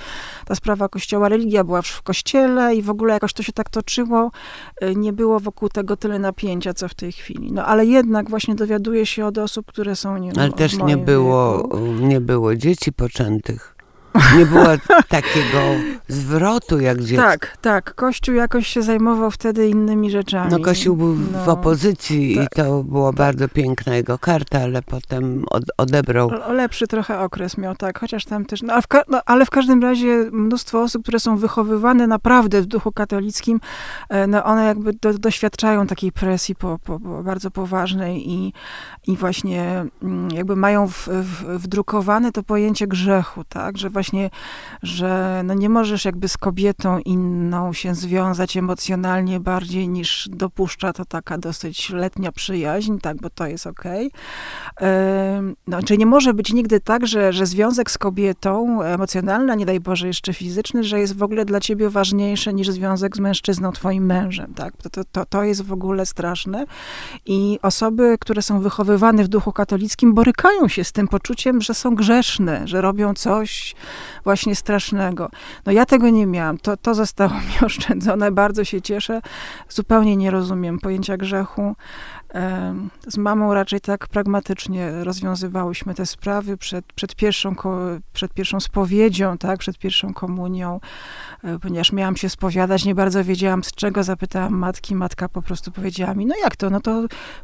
ta 0.45 0.55
sprawa 0.55 0.89
kościoła, 0.89 1.29
religia 1.29 1.63
była 1.63 1.81
w 1.81 2.01
kościele 2.01 2.75
i 2.75 2.81
w 2.81 2.89
ogóle 2.89 3.13
jakoś 3.13 3.33
to 3.33 3.43
się 3.43 3.53
tak 3.53 3.69
toczyło. 3.69 4.31
Y, 4.83 4.95
nie 4.95 5.13
było 5.13 5.39
wokół 5.39 5.69
tego 5.69 5.97
tyle 5.97 6.19
napięcia, 6.19 6.73
co 6.73 6.87
w 6.87 6.93
tej 6.93 7.11
chwili. 7.11 7.51
No 7.51 7.65
ale 7.65 7.85
jednak 7.85 8.29
właśnie 8.29 8.55
dowiaduję 8.55 9.05
się 9.05 9.25
od 9.25 9.37
osób, 9.37 9.65
które 9.65 9.95
są 9.95 10.17
nie 10.17 10.31
Ale 10.39 10.51
też 10.51 10.77
nie 10.77 10.97
było, 10.97 11.69
nie 11.99 12.21
było 12.21 12.55
dzieci 12.55 12.93
poczętych. 12.93 13.76
Nie 14.37 14.45
było 14.45 14.65
takiego 15.07 15.59
zwrotu 16.07 16.79
jak 16.79 17.01
dziecko. 17.01 17.23
Tak, 17.23 17.57
tak. 17.61 17.95
Kościół 17.95 18.35
jakoś 18.35 18.67
się 18.67 18.81
zajmował 18.81 19.31
wtedy 19.31 19.69
innymi 19.69 20.11
rzeczami. 20.11 20.51
No 20.51 20.59
Kościół 20.59 20.95
był 20.95 21.15
No, 21.31 21.45
w 21.45 21.49
opozycji 21.49 22.35
tak. 22.35 22.45
i 22.45 22.47
to 22.55 22.83
było 22.83 23.13
bardzo 23.13 23.49
piękna 23.49 23.95
jego 23.95 24.17
karta, 24.17 24.59
ale 24.59 24.81
potem 24.81 25.43
od, 25.49 25.63
odebrał. 25.77 26.31
O, 26.47 26.53
lepszy 26.53 26.87
trochę 26.87 27.19
okres 27.19 27.57
miał, 27.57 27.75
tak, 27.75 27.99
chociaż 27.99 28.25
tam 28.25 28.45
też, 28.45 28.61
no, 28.61 28.81
w 28.81 28.85
no, 29.07 29.21
ale 29.25 29.45
w 29.45 29.49
każdym 29.49 29.81
razie 29.81 30.29
mnóstwo 30.31 30.81
osób, 30.81 31.03
które 31.03 31.19
są 31.19 31.37
wychowywane 31.37 32.07
naprawdę 32.07 32.61
w 32.61 32.65
duchu 32.65 32.91
katolickim, 32.91 33.59
e, 34.09 34.27
no 34.27 34.43
one 34.43 34.65
jakby 34.65 34.93
do, 34.93 35.13
doświadczają 35.13 35.87
takiej 35.87 36.11
presji 36.11 36.55
po, 36.55 36.79
po, 36.83 36.99
po 36.99 37.23
bardzo 37.23 37.51
poważnej 37.51 38.29
i, 38.29 38.53
i 39.07 39.17
właśnie 39.17 39.85
mm, 40.03 40.31
jakby 40.31 40.55
mają 40.55 40.87
w, 40.87 41.07
w, 41.07 41.57
wdrukowane 41.57 42.31
to 42.31 42.43
pojęcie 42.43 42.87
grzechu, 42.87 43.43
tak, 43.49 43.77
że 43.77 43.89
właśnie, 43.89 44.06
że 44.83 45.41
no 45.45 45.53
nie 45.53 45.69
możesz 45.69 46.05
jakby 46.05 46.27
z 46.27 46.37
kobietą 46.37 46.99
inną 46.99 47.73
się 47.73 47.95
związać 47.95 48.57
emocjonalnie 48.57 49.39
bardziej 49.39 49.89
niż 49.89 50.29
dopuszcza 50.31 50.93
to 50.93 51.05
taka 51.05 51.37
dosyć 51.37 51.89
letnia 51.89 52.31
przyjaźń, 52.31 52.97
tak, 52.97 53.17
bo 53.17 53.29
to 53.29 53.47
jest 53.47 53.67
okej. 53.67 54.11
Em, 54.77 55.55
No, 55.67 55.83
czyli 55.83 55.99
nie 55.99 56.05
może 56.05 56.33
być 56.33 56.53
nigdy 56.53 56.79
tak, 56.79 57.07
że, 57.07 57.33
że 57.33 57.45
związek 57.45 57.91
z 57.91 57.97
kobietą 57.97 58.81
emocjonalny, 58.81 59.57
nie 59.57 59.65
daj 59.65 59.79
Boże 59.79 60.07
jeszcze 60.07 60.33
fizyczny, 60.33 60.83
że 60.83 60.99
jest 60.99 61.17
w 61.17 61.23
ogóle 61.23 61.45
dla 61.45 61.59
ciebie 61.59 61.89
ważniejszy 61.89 62.53
niż 62.53 62.69
związek 62.69 63.17
z 63.17 63.19
mężczyzną, 63.19 63.71
twoim 63.71 64.05
mężem, 64.05 64.53
tak? 64.53 64.77
To, 64.77 64.89
to, 64.89 65.01
to, 65.11 65.25
to 65.25 65.43
jest 65.43 65.61
w 65.61 65.73
ogóle 65.73 66.05
straszne. 66.05 66.65
I 67.25 67.59
osoby, 67.61 68.17
które 68.19 68.41
są 68.41 68.59
wychowywane 68.59 69.23
w 69.23 69.27
duchu 69.27 69.51
katolickim, 69.51 70.13
borykają 70.13 70.67
się 70.67 70.83
z 70.83 70.91
tym 70.91 71.07
poczuciem, 71.07 71.61
że 71.61 71.73
są 71.73 71.95
grzeszne, 71.95 72.67
że 72.67 72.81
robią 72.81 73.13
coś 73.13 73.75
właśnie 74.23 74.55
strasznego. 74.55 75.29
No 75.65 75.71
ja 75.71 75.85
tego 75.85 76.09
nie 76.09 76.25
miałam. 76.25 76.57
To, 76.57 76.77
to 76.77 76.95
zostało 76.95 77.33
mi 77.47 77.65
oszczędzone. 77.65 78.31
Bardzo 78.31 78.63
się 78.63 78.81
cieszę. 78.81 79.21
Zupełnie 79.69 80.17
nie 80.17 80.31
rozumiem 80.31 80.79
pojęcia 80.79 81.17
grzechu. 81.17 81.75
Z 83.07 83.17
mamą 83.17 83.53
raczej 83.53 83.81
tak 83.81 84.07
pragmatycznie 84.07 85.03
rozwiązywałyśmy 85.03 85.93
te 85.95 86.05
sprawy 86.05 86.57
przed, 86.57 86.85
przed, 86.93 87.15
pierwszą, 87.15 87.55
przed 88.13 88.33
pierwszą 88.33 88.59
spowiedzią, 88.59 89.37
tak, 89.37 89.59
przed 89.59 89.77
pierwszą 89.77 90.13
komunią, 90.13 90.79
e, 91.43 91.59
ponieważ 91.59 91.91
miałam 91.91 92.15
się 92.15 92.29
spowiadać, 92.29 92.85
nie 92.85 92.95
bardzo 92.95 93.23
wiedziałam 93.23 93.63
z 93.63 93.71
czego, 93.71 94.03
zapytałam 94.03 94.53
matki, 94.53 94.95
matka 94.95 95.29
po 95.29 95.41
prostu 95.41 95.71
powiedziała 95.71 96.13
mi, 96.13 96.25
no 96.25 96.35
jak 96.43 96.55
to, 96.55 96.69
no 96.69 96.79
to 96.79 97.03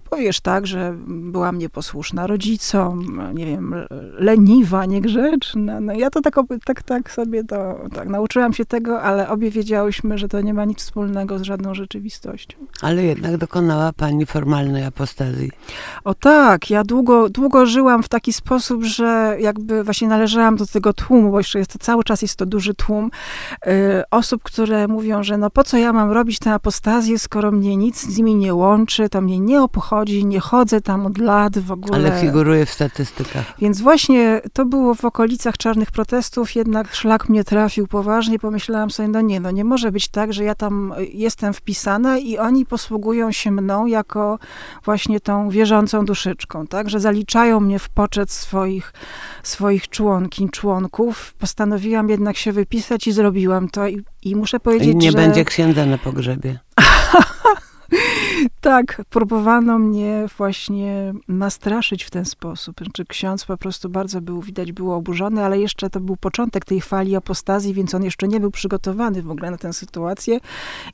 powiesz 0.10 0.41
tak, 0.41 0.67
że 0.67 0.96
byłam 1.08 1.58
nieposłuszna 1.58 2.28
rodzicom, 2.28 3.22
nie 3.34 3.46
wiem, 3.46 3.76
leniwa, 4.13 4.86
niegrzeczna, 4.86 5.80
no 5.80 5.93
ja 5.93 6.10
to 6.10 6.22
tak, 6.22 6.36
tak, 6.65 6.84
tak 6.84 7.12
sobie 7.12 7.43
to, 7.43 7.80
tak, 7.96 8.10
nauczyłam 8.10 8.54
się 8.54 8.65
tego, 8.65 9.02
ale 9.02 9.30
obie 9.30 9.52
wiedziałyśmy, 9.52 10.17
że 10.17 10.28
to 10.28 10.41
nie 10.41 10.54
ma 10.54 10.65
nic 10.65 10.80
wspólnego 10.80 11.39
z 11.39 11.41
żadną 11.41 11.74
rzeczywistością. 11.74 12.58
Ale 12.82 13.04
jednak 13.04 13.38
dokonała 13.38 13.93
pani 13.93 14.26
formalnej 14.26 14.83
apostazji. 14.86 15.52
O 16.04 16.13
tak, 16.13 16.69
ja 16.69 16.84
długo, 16.84 17.30
długo 17.30 17.65
żyłam 17.65 18.04
w 18.04 18.10
taki 18.10 18.34
sposób, 18.34 18.84
że 18.84 19.38
jakby 19.39 19.84
właśnie 19.84 20.08
należałam 20.08 20.56
do 20.56 20.65
tego 20.65 20.93
tłumu, 20.93 21.32
bo 21.32 21.38
jeszcze 21.38 21.60
jest 21.60 21.72
to 21.72 21.80
cały 21.80 22.04
czas 22.04 22.22
jest 22.22 22.36
to 22.36 22.46
duży 22.46 22.74
tłum 22.74 23.12
y, 23.67 23.69
osób, 24.12 24.43
które 24.43 24.88
mówią, 24.88 25.24
że 25.24 25.38
no 25.38 25.50
po 25.50 25.63
co 25.63 25.78
ja 25.78 25.93
mam 25.93 26.12
robić 26.12 26.39
tę 26.39 26.54
apostazję, 26.54 27.19
skoro 27.19 27.52
mnie 27.52 27.78
nic 27.78 28.02
z 28.02 28.17
nimi 28.17 28.36
nie 28.36 28.54
łączy, 28.54 29.10
to 29.10 29.22
mnie 29.22 29.39
nie 29.39 29.62
obchodzi, 29.62 30.26
nie 30.26 30.39
chodzę 30.39 30.82
tam 30.82 31.06
od 31.06 31.17
lat 31.17 31.60
w 31.60 31.72
ogóle. 31.72 31.98
Ale 31.98 32.22
figuruje 32.22 32.65
w 32.65 32.69
statystykach. 32.69 33.54
Więc 33.60 33.82
właśnie 33.82 34.41
to 34.54 34.65
było 34.65 34.96
w 34.96 35.06
okolicach 35.06 35.58
czarnych 35.58 35.91
protestów, 35.91 36.56
jednak 36.56 36.96
szlak 36.96 37.30
mnie 37.30 37.43
trafił 37.43 37.88
poważnie. 37.88 38.39
Pomyślałam 38.39 38.91
sobie, 38.91 39.10
no 39.10 39.22
nie, 39.22 39.39
no 39.39 39.52
nie 39.52 39.63
może 39.63 39.91
być 39.91 40.08
tak, 40.08 40.34
że 40.34 40.43
ja 40.43 40.56
tam 40.56 40.93
jestem 41.13 41.54
wpisana 41.54 42.17
i 42.17 42.38
oni 42.38 42.65
posługują 42.65 43.32
się 43.32 43.52
mną 43.52 43.86
jako 43.86 44.39
właśnie 44.86 45.19
tą 45.19 45.49
wierzącą 45.49 46.06
duszyczką, 46.06 46.67
tak? 46.67 46.89
Że 46.89 46.99
zaliczają 46.99 47.60
mnie 47.60 47.80
w 47.80 47.89
poczet 47.89 48.32
swoich, 48.32 48.93
swoich 49.43 49.89
członkiń, 49.89 50.49
członków. 50.49 51.34
Postanowiłam 51.34 52.10
jednak 52.10 52.38
się 52.38 52.52
wypisać 52.52 53.08
i 53.08 53.12
zrobiłam 53.12 53.69
to 53.69 53.88
i, 53.88 54.04
i 54.23 54.36
muszę 54.36 54.60
powiedzieć, 54.60 54.93
I 54.93 54.95
nie 54.95 55.12
że... 55.12 55.17
będzie 55.17 55.45
księdza 55.45 55.86
na 55.86 55.97
pogrzebie. 55.97 56.60
Tak, 58.62 59.02
próbowano 59.10 59.80
mnie 59.80 60.26
właśnie 60.38 61.14
nastraszyć 61.28 62.04
w 62.04 62.10
ten 62.10 62.26
sposób. 62.26 62.80
Znaczy 62.82 63.06
ksiądz 63.06 63.46
po 63.46 63.58
prostu 63.58 63.90
bardzo 63.90 64.22
był, 64.22 64.42
widać, 64.42 64.72
był 64.72 64.92
oburzony, 64.92 65.46
ale 65.46 65.60
jeszcze 65.60 65.90
to 65.90 66.00
był 66.00 66.18
początek 66.18 66.66
tej 66.66 66.82
fali 66.82 67.16
apostazji, 67.16 67.74
więc 67.74 67.96
on 67.96 68.04
jeszcze 68.04 68.28
nie 68.28 68.40
był 68.40 68.52
przygotowany 68.52 69.22
w 69.22 69.32
ogóle 69.32 69.52
na 69.52 69.58
tę 69.58 69.74
sytuację 69.74 70.40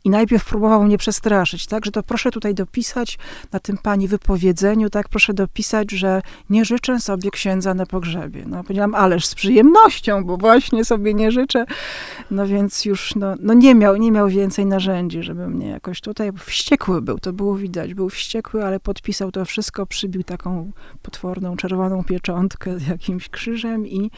i 0.03 0.09
najpierw 0.09 0.45
próbował 0.45 0.83
mnie 0.83 0.97
przestraszyć, 0.97 1.67
tak, 1.67 1.85
że 1.85 1.91
to 1.91 2.03
proszę 2.03 2.31
tutaj 2.31 2.53
dopisać 2.53 3.17
na 3.51 3.59
tym 3.59 3.77
pani 3.77 4.07
wypowiedzeniu, 4.07 4.89
tak, 4.89 5.09
proszę 5.09 5.33
dopisać, 5.33 5.91
że 5.91 6.21
nie 6.49 6.65
życzę 6.65 6.99
sobie 6.99 7.31
księdza 7.31 7.73
na 7.73 7.85
pogrzebie. 7.85 8.43
No, 8.47 8.63
powiedziałam, 8.63 8.95
ależ 8.95 9.25
z 9.25 9.35
przyjemnością, 9.35 10.23
bo 10.23 10.37
właśnie 10.37 10.85
sobie 10.85 11.13
nie 11.13 11.31
życzę. 11.31 11.65
No 12.31 12.47
więc 12.47 12.85
już, 12.85 13.15
no, 13.15 13.35
no 13.39 13.53
nie 13.53 13.75
miał, 13.75 13.97
nie 13.97 14.11
miał 14.11 14.27
więcej 14.27 14.65
narzędzi, 14.65 15.23
żeby 15.23 15.47
mnie 15.47 15.67
jakoś 15.67 16.01
tutaj, 16.01 16.31
wściekły 16.37 17.01
był, 17.01 17.19
to 17.19 17.33
było 17.39 17.55
widać, 17.55 17.93
był 17.93 18.09
wściekły, 18.09 18.65
ale 18.65 18.79
podpisał 18.79 19.31
to 19.31 19.45
wszystko, 19.45 19.85
przybił 19.85 20.23
taką 20.23 20.71
potworną 21.01 21.57
czerwoną 21.57 22.03
pieczątkę 22.03 22.79
z 22.79 22.87
jakimś 22.87 23.29
krzyżem 23.29 23.87
i, 23.87 24.11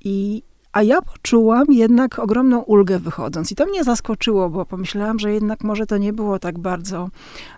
i 0.00 0.42
a 0.72 0.82
ja 0.82 1.02
poczułam 1.02 1.66
jednak 1.68 2.18
ogromną 2.18 2.60
ulgę 2.60 2.98
wychodząc. 2.98 3.52
I 3.52 3.54
to 3.54 3.66
mnie 3.66 3.84
zaskoczyło, 3.84 4.50
bo 4.50 4.66
pomyślałam, 4.66 5.18
że 5.18 5.32
jednak 5.32 5.64
może 5.64 5.86
to 5.86 5.98
nie 5.98 6.12
było 6.12 6.38
tak 6.38 6.58
bardzo 6.58 7.08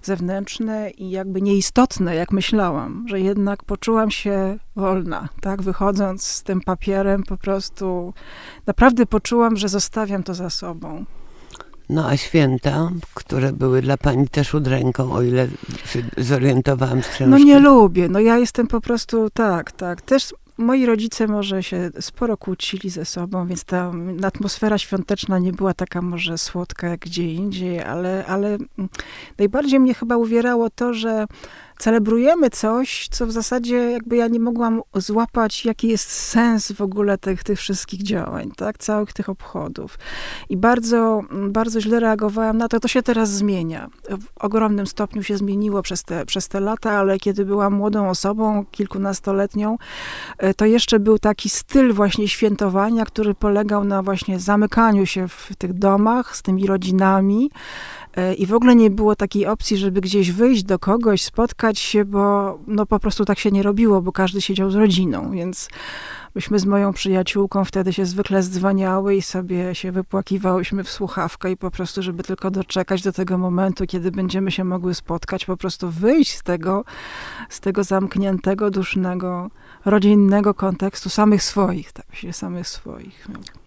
zewnętrzne 0.02 0.90
i 0.90 1.10
jakby 1.10 1.42
nieistotne, 1.42 2.14
jak 2.14 2.32
myślałam. 2.32 3.04
Że 3.08 3.20
jednak 3.20 3.64
poczułam 3.64 4.10
się 4.10 4.58
wolna, 4.76 5.28
tak? 5.40 5.62
Wychodząc 5.62 6.22
z 6.24 6.42
tym 6.42 6.60
papierem 6.60 7.22
po 7.22 7.36
prostu 7.36 8.14
naprawdę 8.66 9.06
poczułam, 9.06 9.56
że 9.56 9.68
zostawiam 9.68 10.22
to 10.22 10.34
za 10.34 10.50
sobą. 10.50 11.04
No 11.90 12.06
a 12.08 12.16
święta, 12.16 12.90
które 13.14 13.52
były 13.52 13.82
dla 13.82 13.96
pani 13.96 14.28
też 14.28 14.54
udręką, 14.54 15.12
o 15.12 15.22
ile 15.22 15.48
zorientowałam 16.18 17.02
z 17.02 17.08
książki. 17.08 17.30
No 17.30 17.38
nie 17.38 17.58
lubię. 17.58 18.08
No 18.08 18.20
ja 18.20 18.38
jestem 18.38 18.66
po 18.66 18.80
prostu 18.80 19.30
tak, 19.30 19.72
tak. 19.72 20.02
Też 20.02 20.34
moi 20.58 20.86
rodzice 20.86 21.26
może 21.26 21.62
się 21.62 21.90
sporo 22.00 22.36
kłócili 22.36 22.90
ze 22.90 23.04
sobą, 23.04 23.46
więc 23.46 23.64
ta 23.64 23.92
atmosfera 24.22 24.78
świąteczna 24.78 25.38
nie 25.38 25.52
była 25.52 25.74
taka 25.74 26.02
może 26.02 26.38
słodka 26.38 26.88
jak 26.88 27.00
gdzie 27.00 27.32
indziej, 27.32 27.80
ale, 27.82 28.26
ale 28.26 28.58
najbardziej 29.38 29.80
mnie 29.80 29.94
chyba 29.94 30.16
uwierało 30.16 30.70
to, 30.70 30.94
że 30.94 31.26
celebrujemy 31.80 32.50
coś, 32.50 33.08
co 33.10 33.26
w 33.26 33.32
zasadzie 33.32 33.76
jakby 33.76 34.16
ja 34.16 34.28
nie 34.28 34.40
mogłam 34.40 34.82
złapać, 34.94 35.64
jaki 35.64 35.88
jest 35.88 36.10
sens 36.10 36.72
w 36.72 36.80
ogóle 36.80 37.18
tych, 37.18 37.44
tych 37.44 37.58
wszystkich 37.58 38.02
działań, 38.02 38.50
tak, 38.56 38.78
całych 38.78 39.12
tych 39.12 39.28
obchodów. 39.28 39.98
I 40.48 40.56
bardzo, 40.56 41.22
bardzo 41.48 41.80
źle 41.80 42.00
reagowałam 42.00 42.58
na 42.58 42.68
to. 42.68 42.80
To 42.80 42.88
się 42.88 43.02
teraz 43.02 43.30
zmienia. 43.30 43.88
W 44.10 44.24
ogromnym 44.40 44.86
stopniu 44.86 45.22
się 45.22 45.36
zmieniło 45.36 45.82
przez 45.82 46.02
te, 46.04 46.26
przez 46.26 46.48
te 46.48 46.60
lata, 46.60 46.90
ale 46.90 47.18
kiedy 47.18 47.44
byłam 47.44 47.72
młodą 47.74 48.08
osobą, 48.08 48.64
kilkunastoletnią, 48.70 49.78
e, 50.38 50.54
to 50.54 50.64
jeszcze 50.64 50.98
był 50.98 51.18
taki 51.18 51.48
styl 51.48 51.92
właśnie 51.92 52.28
świętowania, 52.28 53.04
który 53.04 53.34
polegał 53.34 53.84
na 53.84 54.02
właśnie 54.02 54.40
zamykaniu 54.40 55.06
się 55.06 55.28
w 55.28 55.56
tych 55.58 55.72
domach 55.72 56.36
z 56.36 56.42
tymi 56.42 56.66
rodzinami, 56.66 57.50
I 58.38 58.46
w 58.46 58.54
ogóle 58.54 58.76
nie 58.76 58.90
było 58.90 59.16
takiej 59.16 59.46
opcji, 59.46 59.76
żeby 59.76 60.00
gdzieś 60.00 60.32
wyjść 60.32 60.62
do 60.62 60.78
kogoś, 60.78 61.22
spotkać 61.22 61.78
się, 61.78 62.04
bo 62.04 62.58
no 62.66 62.86
po 62.86 63.00
prostu 63.00 63.24
tak 63.24 63.38
się 63.38 63.50
nie 63.50 63.62
robiło, 63.62 64.02
bo 64.02 64.12
każdy 64.12 64.40
siedział 64.40 64.70
z 64.70 64.74
rodziną, 64.74 65.30
więc 65.30 65.68
myśmy 66.34 66.58
z 66.58 66.66
moją 66.66 66.92
przyjaciółką 66.92 67.64
wtedy 67.64 67.92
się 67.92 68.06
zwykle 68.06 68.42
zdzwaniały 68.42 69.14
i 69.14 69.22
sobie 69.22 69.74
się 69.74 69.92
wypłakiwałyśmy 69.92 70.84
w 70.84 70.90
słuchawkę 70.90 71.50
i 71.50 71.56
po 71.56 71.70
prostu, 71.70 72.02
żeby 72.02 72.22
tylko 72.22 72.50
doczekać 72.50 73.02
do 73.02 73.12
tego 73.12 73.38
momentu, 73.38 73.86
kiedy 73.86 74.10
będziemy 74.10 74.50
się 74.50 74.64
mogły 74.64 74.94
spotkać, 74.94 75.44
po 75.44 75.56
prostu 75.56 75.90
wyjść 75.90 76.36
z 76.36 76.42
tego, 76.42 76.84
z 77.48 77.60
tego 77.60 77.84
zamkniętego, 77.84 78.70
dusznego, 78.70 79.50
rodzinnego 79.84 80.54
kontekstu 80.54 81.08
samych 81.08 81.42
swoich, 81.42 81.92
tak, 81.92 82.06
samych 82.32 82.68
swoich. 82.68 83.28
No, 83.28 83.59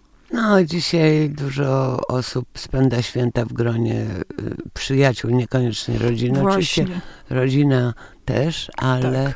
dzisiaj 0.65 1.29
dużo 1.29 1.99
osób 2.07 2.45
spędza 2.55 3.01
święta 3.01 3.45
w 3.45 3.53
gronie 3.53 4.05
y, 4.41 4.55
przyjaciół, 4.73 5.31
niekoniecznie 5.31 5.97
rodziny. 5.97 6.41
Oczywiście 6.43 6.85
rodzina 7.29 7.93
też, 8.25 8.71
ale 8.77 9.23
Tak. 9.25 9.35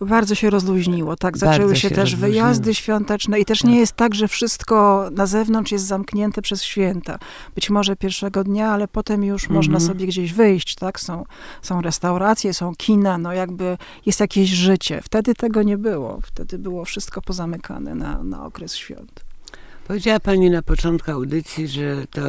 Bardzo 0.00 0.34
się 0.34 0.50
rozluźniło, 0.50 1.16
tak. 1.16 1.38
Zaczęły 1.38 1.76
się, 1.76 1.80
się 1.80 1.88
też 1.88 1.98
rozluźniło. 1.98 2.30
wyjazdy 2.30 2.74
świąteczne 2.74 3.40
i 3.40 3.44
też 3.44 3.58
Tak. 3.58 3.70
nie 3.70 3.78
jest 3.78 3.92
tak, 3.92 4.14
że 4.14 4.28
wszystko 4.28 5.08
na 5.12 5.26
zewnątrz 5.26 5.72
jest 5.72 5.86
zamknięte 5.86 6.42
przez 6.42 6.62
święta. 6.62 7.18
Być 7.54 7.70
może 7.70 7.96
pierwszego 7.96 8.44
dnia, 8.44 8.70
ale 8.70 8.88
potem 8.88 9.24
już 9.24 9.48
można 9.48 9.74
Mhm. 9.76 9.88
sobie 9.92 10.06
gdzieś 10.06 10.32
wyjść, 10.32 10.74
tak. 10.74 11.00
Są, 11.00 11.24
są 11.62 11.80
restauracje, 11.82 12.54
są 12.54 12.74
kina, 12.74 13.18
no 13.18 13.32
jakby 13.32 13.78
jest 14.06 14.20
jakieś 14.20 14.50
życie. 14.50 15.00
Wtedy 15.04 15.34
tego 15.34 15.62
nie 15.62 15.78
było. 15.78 16.18
Wtedy 16.22 16.58
było 16.58 16.84
wszystko 16.84 17.22
pozamykane 17.22 17.94
na, 17.94 18.22
na 18.22 18.44
okres 18.46 18.74
świąt. 18.74 19.25
Powiedziała 19.86 20.20
Pani 20.20 20.50
na 20.50 20.62
początku 20.62 21.10
audycji, 21.10 21.68
że, 21.68 22.06
to 22.06 22.20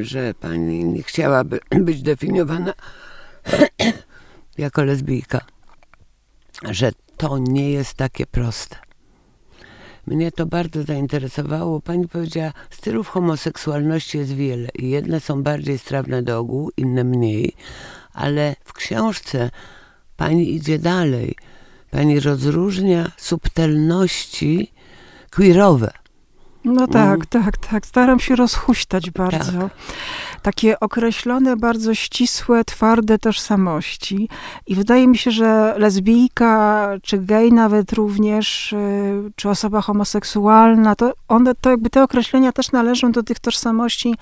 że 0.00 0.34
Pani 0.34 0.84
nie 0.84 1.02
chciałaby 1.02 1.60
być 1.86 2.02
definiowana 2.02 2.74
jako 4.58 4.84
lesbijka. 4.84 5.40
Że 6.70 6.92
to 7.16 7.38
nie 7.38 7.70
jest 7.70 7.94
takie 7.94 8.26
proste. 8.26 8.76
Mnie 10.06 10.32
to 10.32 10.46
bardzo 10.46 10.82
zainteresowało. 10.82 11.80
Pani 11.80 12.08
powiedziała, 12.08 12.52
stylów 12.70 13.08
homoseksualności 13.08 14.18
jest 14.18 14.34
wiele 14.34 14.68
i 14.78 14.90
jedne 14.90 15.20
są 15.20 15.42
bardziej 15.42 15.78
strawne 15.78 16.22
do 16.22 16.38
ogółu, 16.38 16.70
inne 16.76 17.04
mniej, 17.04 17.52
ale 18.12 18.56
w 18.64 18.72
książce 18.72 19.50
pani 20.16 20.54
idzie 20.54 20.78
dalej. 20.78 21.34
Pani 21.90 22.20
rozróżnia 22.20 23.12
subtelności 23.16 24.72
queerowe. 25.30 25.99
No 26.64 26.86
tak, 26.86 27.14
mm. 27.14 27.26
tak, 27.44 27.56
tak. 27.56 27.86
Staram 27.86 28.20
się 28.20 28.36
rozhuśtać 28.36 29.10
bardzo. 29.10 29.52
Tak 29.52 29.70
takie 30.42 30.80
określone, 30.80 31.56
bardzo 31.56 31.94
ścisłe, 31.94 32.64
twarde 32.64 33.18
tożsamości. 33.18 34.28
I 34.66 34.74
wydaje 34.74 35.08
mi 35.08 35.18
się, 35.18 35.30
że 35.30 35.74
lesbijka, 35.78 36.88
czy 37.02 37.18
gej 37.18 37.52
nawet 37.52 37.92
również, 37.92 38.72
y, 38.72 39.32
czy 39.36 39.48
osoba 39.48 39.80
homoseksualna, 39.80 40.96
to 40.96 41.12
one, 41.28 41.54
to 41.54 41.70
jakby 41.70 41.90
te 41.90 42.02
określenia 42.02 42.52
też 42.52 42.72
należą 42.72 43.12
do 43.12 43.22
tych 43.22 43.38
tożsamości 43.38 44.14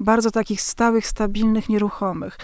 bardzo 0.00 0.30
takich 0.30 0.60
stałych, 0.60 1.06
stabilnych, 1.06 1.68
nieruchomych. 1.68 2.38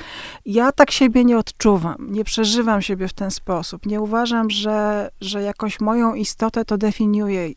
Ja 0.47 0.73
tak 0.73 0.91
siebie 0.91 1.25
nie 1.25 1.38
odczuwam, 1.38 2.07
nie 2.11 2.25
przeżywam 2.25 2.83
siebie 2.83 3.09
w 3.09 3.12
ten 3.12 3.31
sposób. 3.31 3.87
Nie 3.87 4.01
uważam, 4.01 4.51
że, 4.51 5.11
że 5.21 5.43
jakoś 5.43 5.81
moją 5.81 6.15
istotę 6.15 6.65
to 6.65 6.79
definiuje 6.79 7.51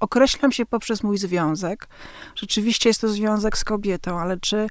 określam 0.00 0.52
się 0.52 0.66
poprzez 0.66 1.02
mój 1.02 1.18
związek. 1.18 1.88
Rzeczywiście 2.34 2.90
jest 2.90 3.00
to 3.00 3.08
związek 3.08 3.58
z 3.58 3.64
kobietą, 3.64 4.20
ale 4.20 4.36
czy, 4.36 4.66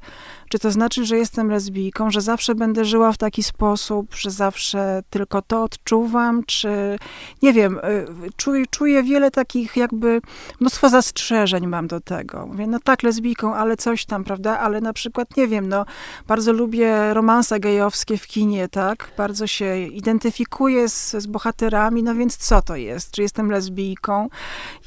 czy 0.49 0.59
to 0.59 0.71
znaczy, 0.71 1.05
że 1.05 1.17
jestem 1.17 1.51
lesbijką, 1.51 2.11
że 2.11 2.21
zawsze 2.21 2.55
będę 2.55 2.85
żyła 2.85 3.11
w 3.11 3.17
taki 3.17 3.43
sposób, 3.43 4.15
że 4.15 4.31
zawsze 4.31 5.03
tylko 5.09 5.41
to 5.41 5.63
odczuwam, 5.63 6.43
czy 6.43 6.99
nie 7.41 7.53
wiem, 7.53 7.77
y, 7.77 8.07
czuję, 8.37 8.65
czuję 8.69 9.03
wiele 9.03 9.31
takich 9.31 9.77
jakby, 9.77 10.21
mnóstwo 10.59 10.89
zastrzeżeń 10.89 11.67
mam 11.67 11.87
do 11.87 12.01
tego. 12.01 12.47
Mówię, 12.47 12.67
no 12.67 12.79
tak, 12.79 13.03
lesbijką, 13.03 13.55
ale 13.55 13.77
coś 13.77 14.05
tam, 14.05 14.23
prawda, 14.23 14.59
ale 14.59 14.81
na 14.81 14.93
przykład, 14.93 15.37
nie 15.37 15.47
wiem, 15.47 15.69
no, 15.69 15.85
bardzo 16.27 16.53
lubię 16.53 17.13
romanse 17.13 17.59
gejowskie 17.59 18.17
w 18.17 18.27
kinie, 18.27 18.67
tak, 18.69 19.11
bardzo 19.17 19.47
się 19.47 19.77
identyfikuję 19.77 20.89
z, 20.89 21.11
z 21.11 21.27
bohaterami, 21.27 22.03
no 22.03 22.15
więc 22.15 22.37
co 22.37 22.61
to 22.61 22.75
jest? 22.75 23.11
Czy 23.11 23.21
jestem 23.21 23.51
lesbijką? 23.51 24.29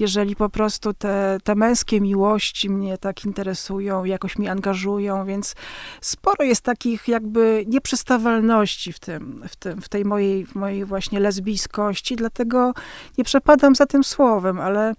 Jeżeli 0.00 0.36
po 0.36 0.48
prostu 0.48 0.94
te, 0.94 1.38
te 1.44 1.54
męskie 1.54 2.00
miłości 2.00 2.70
mnie 2.70 2.98
tak 2.98 3.24
interesują, 3.24 4.04
jakoś 4.04 4.38
mi 4.38 4.48
angażują, 4.48 5.26
więc 5.26 5.54
sporo 6.00 6.44
jest 6.44 6.62
takich 6.62 7.08
jakby 7.08 7.64
nieprzystawalności 7.66 8.92
w 8.92 8.98
tym, 8.98 9.42
w 9.48 9.56
tym, 9.56 9.80
w 9.80 9.88
tej 9.88 10.04
mojej, 10.04 10.46
w 10.46 10.54
mojej 10.54 10.84
właśnie 10.84 11.20
lesbijskości, 11.20 12.16
dlatego 12.16 12.72
nie 13.18 13.24
przepadam 13.24 13.74
za 13.74 13.86
tym 13.86 14.04
słowem, 14.04 14.60
ale 14.60 14.94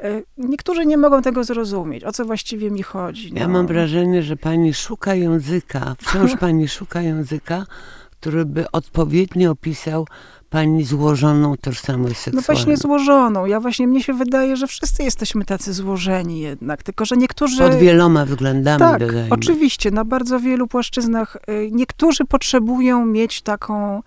e, 0.00 0.22
niektórzy 0.38 0.86
nie 0.86 0.96
mogą 0.96 1.22
tego 1.22 1.44
zrozumieć, 1.44 2.04
o 2.04 2.12
co 2.12 2.24
właściwie 2.24 2.70
mi 2.70 2.82
chodzi. 2.82 3.32
No. 3.32 3.40
Ja 3.40 3.48
mam 3.48 3.66
wrażenie, 3.66 4.22
że 4.22 4.36
pani 4.36 4.74
szuka 4.74 5.14
języka, 5.14 5.94
wciąż 5.98 6.36
pani 6.40 6.68
szuka 6.68 7.00
języka, 7.00 7.66
który 8.10 8.44
by 8.44 8.70
odpowiednio 8.70 9.50
opisał 9.50 10.06
pani 10.50 10.84
złożoną 10.84 11.56
tożsamość 11.56 12.16
seksualną? 12.16 12.36
No 12.48 12.54
właśnie 12.54 12.76
złożoną. 12.76 13.46
Ja 13.46 13.60
właśnie, 13.60 13.86
mnie 13.86 14.02
się 14.02 14.12
wydaje, 14.12 14.56
że 14.56 14.66
wszyscy 14.66 15.02
jesteśmy 15.02 15.44
tacy 15.44 15.72
złożeni 15.72 16.40
jednak, 16.40 16.82
tylko 16.82 17.04
że 17.04 17.16
niektórzy... 17.16 17.58
Pod 17.62 17.74
wieloma 17.74 18.26
względami, 18.26 18.78
Tak, 18.78 19.00
dodajmy. 19.00 19.28
oczywiście, 19.30 19.90
na 19.90 20.04
bardzo 20.04 20.40
wielu 20.40 20.66
płaszczyznach. 20.66 21.36
Y, 21.48 21.70
niektórzy 21.72 22.24
potrzebują 22.24 23.06
mieć 23.06 23.42
taką 23.42 24.02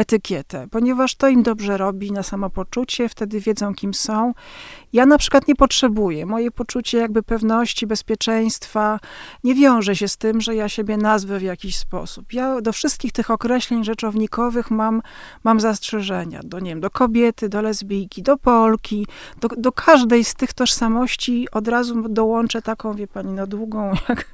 etykietę, 0.00 0.66
ponieważ 0.70 1.14
to 1.14 1.28
im 1.28 1.42
dobrze 1.42 1.76
robi 1.76 2.12
na 2.12 2.22
samopoczucie, 2.22 3.08
wtedy 3.08 3.40
wiedzą, 3.40 3.74
kim 3.74 3.94
są. 3.94 4.34
Ja 4.92 5.06
na 5.06 5.18
przykład 5.18 5.48
nie 5.48 5.54
potrzebuję. 5.54 6.26
Moje 6.26 6.50
poczucie 6.50 6.98
jakby 6.98 7.22
pewności, 7.22 7.86
bezpieczeństwa 7.86 8.98
nie 9.44 9.54
wiąże 9.54 9.96
się 9.96 10.08
z 10.08 10.16
tym, 10.16 10.40
że 10.40 10.54
ja 10.54 10.68
siebie 10.68 10.96
nazwę 10.96 11.38
w 11.38 11.42
jakiś 11.42 11.76
sposób. 11.76 12.32
Ja 12.32 12.60
do 12.60 12.72
wszystkich 12.72 13.12
tych 13.12 13.30
określeń 13.30 13.84
rzeczownikowych 13.84 14.70
mam, 14.70 15.02
mam 15.44 15.60
zastrzeżenia. 15.60 16.40
Do, 16.44 16.60
nie 16.60 16.70
wiem, 16.70 16.80
do 16.80 16.90
kobiety, 16.90 17.48
do 17.48 17.62
lesbijki, 17.62 18.22
do 18.22 18.36
Polki, 18.36 19.06
do, 19.40 19.48
do 19.48 19.72
każdej 19.72 20.24
z 20.24 20.34
tych 20.34 20.52
tożsamości 20.52 21.46
od 21.52 21.68
razu 21.68 22.08
dołączę 22.08 22.62
taką, 22.62 22.94
wie 22.94 23.06
pani, 23.06 23.32
no 23.32 23.46
długą 23.46 23.92
jak 24.08 24.24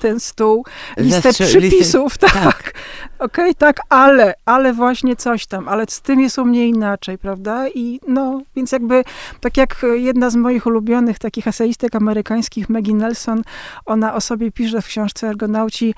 ten 0.00 0.20
stół, 0.20 0.64
listę 0.96 1.22
Zastrze 1.22 1.44
przypisów, 1.44 2.18
tak. 2.28 2.32
tak. 2.32 2.74
Okej, 3.18 3.44
okay, 3.44 3.54
tak, 3.54 3.80
ale, 3.88 4.34
ale 4.44 4.72
właśnie 4.72 5.09
coś 5.16 5.46
tam, 5.46 5.68
ale 5.68 5.84
z 5.88 6.00
tym 6.00 6.20
jest 6.20 6.38
u 6.38 6.44
mnie 6.44 6.68
inaczej, 6.68 7.18
prawda? 7.18 7.68
I 7.68 8.00
no, 8.08 8.42
więc 8.56 8.72
jakby, 8.72 9.04
tak 9.40 9.56
jak 9.56 9.86
jedna 9.94 10.30
z 10.30 10.36
moich 10.36 10.66
ulubionych 10.66 11.18
takich 11.18 11.46
eseistek 11.46 11.94
amerykańskich, 11.94 12.68
Maggie 12.68 12.94
Nelson, 12.94 13.42
ona 13.86 14.14
o 14.14 14.20
sobie 14.20 14.50
pisze 14.50 14.82
w 14.82 14.86
książce 14.86 15.28
Ergonauci, 15.28 15.94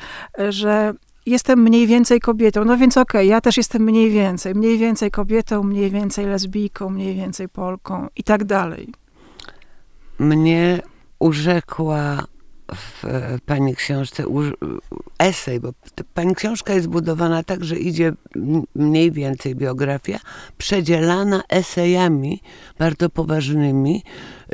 że 0.48 0.94
jestem 1.27 1.62
mniej 1.62 1.87
więcej 1.87 2.20
kobietą. 2.20 2.64
No 2.64 2.77
więc 2.77 2.96
okej, 2.96 3.20
okay, 3.20 3.27
ja 3.27 3.40
też 3.40 3.57
jestem 3.57 3.83
mniej 3.83 4.11
więcej. 4.11 4.55
Mniej 4.55 4.79
więcej 4.79 5.11
kobietą, 5.11 5.62
mniej 5.62 5.90
więcej 5.90 6.27
lesbijką, 6.27 6.90
mniej 6.90 7.14
więcej 7.14 7.48
Polką 7.48 8.09
i 8.16 8.22
tak 8.22 8.44
dalej. 8.44 8.92
Mnie 10.18 10.83
urzekła 11.18 12.25
w 12.74 13.04
pani 13.46 13.76
książce 13.76 14.24
esej, 15.18 15.61
bo 15.61 15.72
pani 16.14 16.35
książka 16.35 16.74
jest 16.74 16.87
budowana 16.87 17.42
tak, 17.42 17.64
że 17.64 17.76
idzie 17.76 18.12
mniej 18.74 19.12
więcej 19.12 19.54
biografia, 19.54 20.18
przedzielana 20.58 21.42
esejami 21.48 22.42
bardzo 22.78 23.11
poważnymi, 23.11 24.02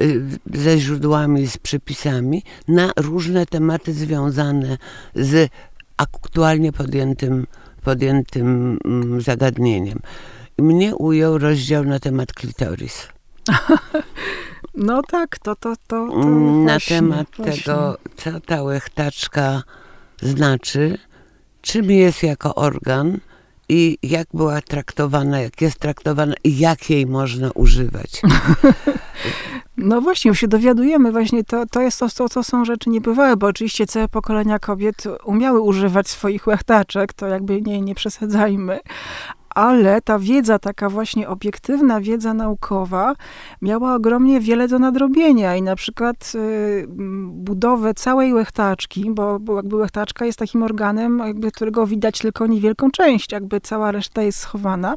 y, 0.00 0.22
ze 0.54 0.78
źródłami, 0.78 1.46
z 1.46 1.58
przypisami 1.58 2.42
na 2.68 2.92
różne 2.96 3.46
tematy 3.46 3.92
związane 3.92 4.78
z 5.14 5.50
aktualnie 5.96 6.72
podjętym, 6.72 7.46
podjętym 7.84 8.78
mm, 8.84 9.20
zagadnieniem. 9.20 9.98
Mnie 10.58 10.96
ujął 10.96 11.38
rozdział 11.38 11.84
na 11.84 12.00
temat 12.00 12.32
klitoris. 12.32 13.08
No 14.78 15.02
tak, 15.02 15.38
to, 15.38 15.56
to, 15.56 15.76
to, 15.76 16.06
to 16.08 16.14
mm, 16.14 16.64
Na 16.64 16.72
właśnie, 16.72 16.96
temat 16.96 17.26
właśnie. 17.36 17.62
tego, 17.62 17.98
co 18.16 18.40
ta 18.40 18.62
łechtaczka 18.62 19.62
znaczy, 20.22 20.98
czym 21.60 21.90
jest 21.90 22.22
jako 22.22 22.54
organ 22.54 23.18
i 23.68 23.98
jak 24.02 24.28
była 24.34 24.60
traktowana, 24.60 25.40
jak 25.40 25.60
jest 25.60 25.78
traktowana 25.78 26.34
i 26.44 26.58
jak 26.58 26.90
jej 26.90 27.06
można 27.06 27.50
używać. 27.50 28.10
No 29.80 30.00
właśnie, 30.00 30.28
już 30.28 30.38
się 30.38 30.48
dowiadujemy, 30.48 31.12
właśnie 31.12 31.44
to, 31.44 31.66
to 31.66 31.80
jest 31.80 31.98
to, 31.98 32.08
to, 32.08 32.28
to 32.28 32.42
są 32.42 32.64
rzeczy 32.64 32.90
niebywałe, 32.90 33.36
bo 33.36 33.46
oczywiście 33.46 33.86
całe 33.86 34.08
pokolenia 34.08 34.58
kobiet 34.58 35.04
umiały 35.24 35.60
używać 35.60 36.08
swoich 36.08 36.46
łechtaczek, 36.46 37.12
to 37.12 37.26
jakby 37.26 37.62
nie, 37.62 37.80
nie 37.80 37.94
przesadzajmy, 37.94 38.80
ale 39.58 40.00
ta 40.02 40.18
wiedza, 40.18 40.58
taka 40.58 40.88
właśnie 40.88 41.28
obiektywna 41.28 42.00
wiedza 42.00 42.34
naukowa, 42.34 43.14
miała 43.62 43.94
ogromnie 43.94 44.40
wiele 44.40 44.68
do 44.68 44.78
nadrobienia 44.78 45.56
i 45.56 45.62
na 45.62 45.76
przykład 45.76 46.32
y, 46.34 46.86
budowę 47.28 47.94
całej 47.94 48.34
łechtaczki, 48.34 49.10
bo, 49.10 49.40
bo 49.40 49.56
jakby 49.56 49.76
łechtaczka 49.76 50.24
jest 50.24 50.38
takim 50.38 50.62
organem, 50.62 51.18
jakby, 51.18 51.52
którego 51.52 51.86
widać 51.86 52.18
tylko 52.18 52.46
niewielką 52.46 52.90
część, 52.90 53.32
jakby 53.32 53.60
cała 53.60 53.92
reszta 53.92 54.22
jest 54.22 54.38
schowana. 54.38 54.96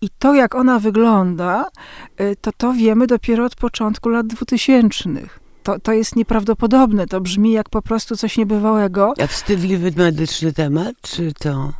I 0.00 0.08
to, 0.18 0.34
jak 0.34 0.54
ona 0.54 0.78
wygląda, 0.78 1.66
y, 2.20 2.36
to 2.40 2.50
to 2.56 2.72
wiemy 2.72 3.06
dopiero 3.06 3.44
od 3.44 3.56
początku 3.56 4.08
lat 4.08 4.26
dwutysięcznych. 4.26 5.40
To, 5.62 5.80
to 5.80 5.92
jest 5.92 6.16
nieprawdopodobne, 6.16 7.06
to 7.06 7.20
brzmi 7.20 7.52
jak 7.52 7.68
po 7.68 7.82
prostu 7.82 8.16
coś 8.16 8.36
niebywałego. 8.36 9.14
A 9.22 9.26
wstydliwy 9.26 9.92
medyczny 9.96 10.52
temat, 10.52 10.94
czy 11.02 11.32
to? 11.32 11.72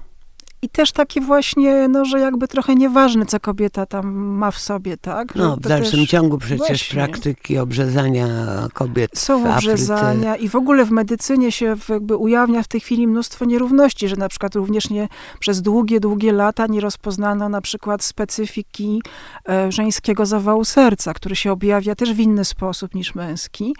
I 0.64 0.68
też 0.68 0.92
takie 0.92 1.20
właśnie, 1.20 1.88
no, 1.88 2.04
że 2.04 2.20
jakby 2.20 2.48
trochę 2.48 2.74
nieważne, 2.74 3.26
co 3.26 3.40
kobieta 3.40 3.86
tam 3.86 4.14
ma 4.14 4.50
w 4.50 4.58
sobie, 4.58 4.96
tak? 4.96 5.34
no, 5.34 5.56
w 5.56 5.60
dalszym 5.60 6.00
też... 6.00 6.08
ciągu 6.08 6.38
przecież 6.38 6.58
właśnie. 6.58 6.94
praktyki 6.94 7.58
obrzezania 7.58 8.28
kobiet 8.72 9.18
Są 9.18 9.44
w 9.44 9.46
obrzezania 9.46 10.36
i 10.36 10.48
w 10.48 10.56
ogóle 10.56 10.84
w 10.84 10.90
medycynie 10.90 11.52
się 11.52 11.76
jakby 11.88 12.16
ujawnia 12.16 12.62
w 12.62 12.68
tej 12.68 12.80
chwili 12.80 13.06
mnóstwo 13.06 13.44
nierówności, 13.44 14.08
że 14.08 14.16
na 14.16 14.28
przykład 14.28 14.54
również 14.54 14.90
nie, 14.90 15.08
przez 15.38 15.62
długie, 15.62 16.00
długie 16.00 16.32
lata 16.32 16.66
nie 16.66 16.80
rozpoznano 16.80 17.48
na 17.48 17.60
przykład 17.60 18.04
specyfiki 18.04 19.02
e, 19.48 19.72
żeńskiego 19.72 20.26
zawału 20.26 20.64
serca, 20.64 21.14
który 21.14 21.36
się 21.36 21.52
objawia 21.52 21.94
też 21.94 22.12
w 22.12 22.20
inny 22.20 22.44
sposób 22.44 22.94
niż 22.94 23.14
męski. 23.14 23.74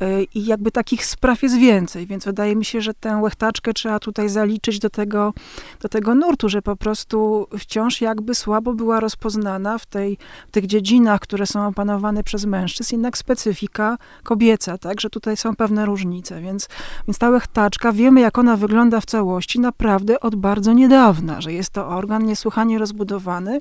E, 0.00 0.22
I 0.22 0.46
jakby 0.46 0.70
takich 0.70 1.06
spraw 1.06 1.42
jest 1.42 1.58
więcej, 1.58 2.06
więc 2.06 2.24
wydaje 2.24 2.56
mi 2.56 2.64
się, 2.64 2.80
że 2.80 2.94
tę 2.94 3.16
łechtaczkę 3.16 3.72
trzeba 3.72 3.98
tutaj 3.98 4.28
zaliczyć 4.28 4.78
do 4.78 4.90
tego, 4.90 5.32
do 5.80 5.88
tego 5.88 6.15
nurtu, 6.16 6.48
że 6.48 6.62
po 6.62 6.76
prostu 6.76 7.46
wciąż 7.58 8.00
jakby 8.00 8.34
słabo 8.34 8.74
była 8.74 9.00
rozpoznana 9.00 9.78
w, 9.78 9.86
tej, 9.86 10.18
w 10.48 10.50
tych 10.50 10.66
dziedzinach, 10.66 11.20
które 11.20 11.46
są 11.46 11.66
opanowane 11.66 12.22
przez 12.22 12.44
mężczyzn, 12.44 12.94
jednak 12.94 13.18
specyfika 13.18 13.98
kobieca, 14.22 14.78
tak, 14.78 15.00
że 15.00 15.10
tutaj 15.10 15.36
są 15.36 15.56
pewne 15.56 15.86
różnice, 15.86 16.40
więc, 16.40 16.68
więc 17.08 17.18
ta 17.18 17.30
łechtaczka, 17.30 17.92
wiemy 17.92 18.20
jak 18.20 18.38
ona 18.38 18.56
wygląda 18.56 19.00
w 19.00 19.06
całości 19.06 19.60
naprawdę 19.60 20.20
od 20.20 20.34
bardzo 20.34 20.72
niedawna, 20.72 21.40
że 21.40 21.52
jest 21.52 21.70
to 21.70 21.88
organ 21.88 22.24
niesłychanie 22.24 22.78
rozbudowany, 22.78 23.60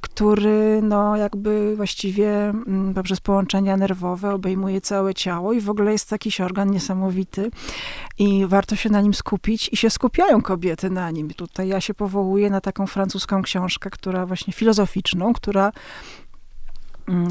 który 0.00 0.80
no 0.82 1.16
jakby 1.16 1.76
właściwie 1.76 2.48
mm, 2.48 2.94
poprzez 2.94 3.20
połączenia 3.20 3.76
nerwowe 3.76 4.34
obejmuje 4.34 4.80
całe 4.80 5.14
ciało 5.14 5.52
i 5.52 5.60
w 5.60 5.70
ogóle 5.70 5.92
jest 5.92 6.12
jakiś 6.12 6.40
organ 6.40 6.70
niesamowity 6.70 7.50
i 8.18 8.46
warto 8.46 8.76
się 8.76 8.90
na 8.90 9.00
nim 9.00 9.14
skupić 9.14 9.68
i 9.72 9.76
się 9.76 9.90
skupiają 9.90 10.42
kobiety 10.42 10.90
na 10.90 11.10
nim. 11.10 11.30
Tutaj 11.30 11.68
ja 11.68 11.79
się 11.80 11.94
powołuję 11.94 12.50
na 12.50 12.60
taką 12.60 12.86
francuską 12.86 13.42
książkę, 13.42 13.90
która 13.90 14.26
właśnie 14.26 14.52
filozoficzną, 14.52 15.32
która 15.32 15.72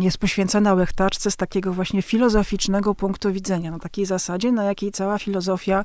jest 0.02 0.18
poświęcona 0.18 0.74
łechtaczce 0.74 1.32
z 1.32 1.36
takiego 1.36 1.74
właśnie 1.74 2.02
filozoficznego 2.02 2.96
punktu 2.96 3.32
widzenia, 3.34 3.72
na 3.72 3.80
takiej 3.80 4.06
zasadzie, 4.06 4.52
na 4.52 4.64
jakiej 4.64 4.92
cała 4.92 5.18
filozofia 5.18 5.84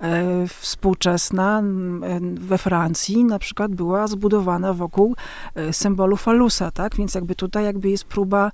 e, 0.00 0.46
współczesna 0.46 1.60
e, 1.60 2.20
we 2.34 2.58
Francji 2.58 3.24
na 3.24 3.38
przykład 3.38 3.74
była 3.74 4.06
zbudowana 4.06 4.72
wokół 4.72 5.16
e, 5.54 5.72
symbolu 5.72 6.16
falusa, 6.16 6.70
tak? 6.70 6.96
Więc 6.96 7.14
jakby 7.14 7.34
tutaj 7.34 7.64
jakby 7.64 7.90
jest 7.90 8.04
próba 8.04 8.50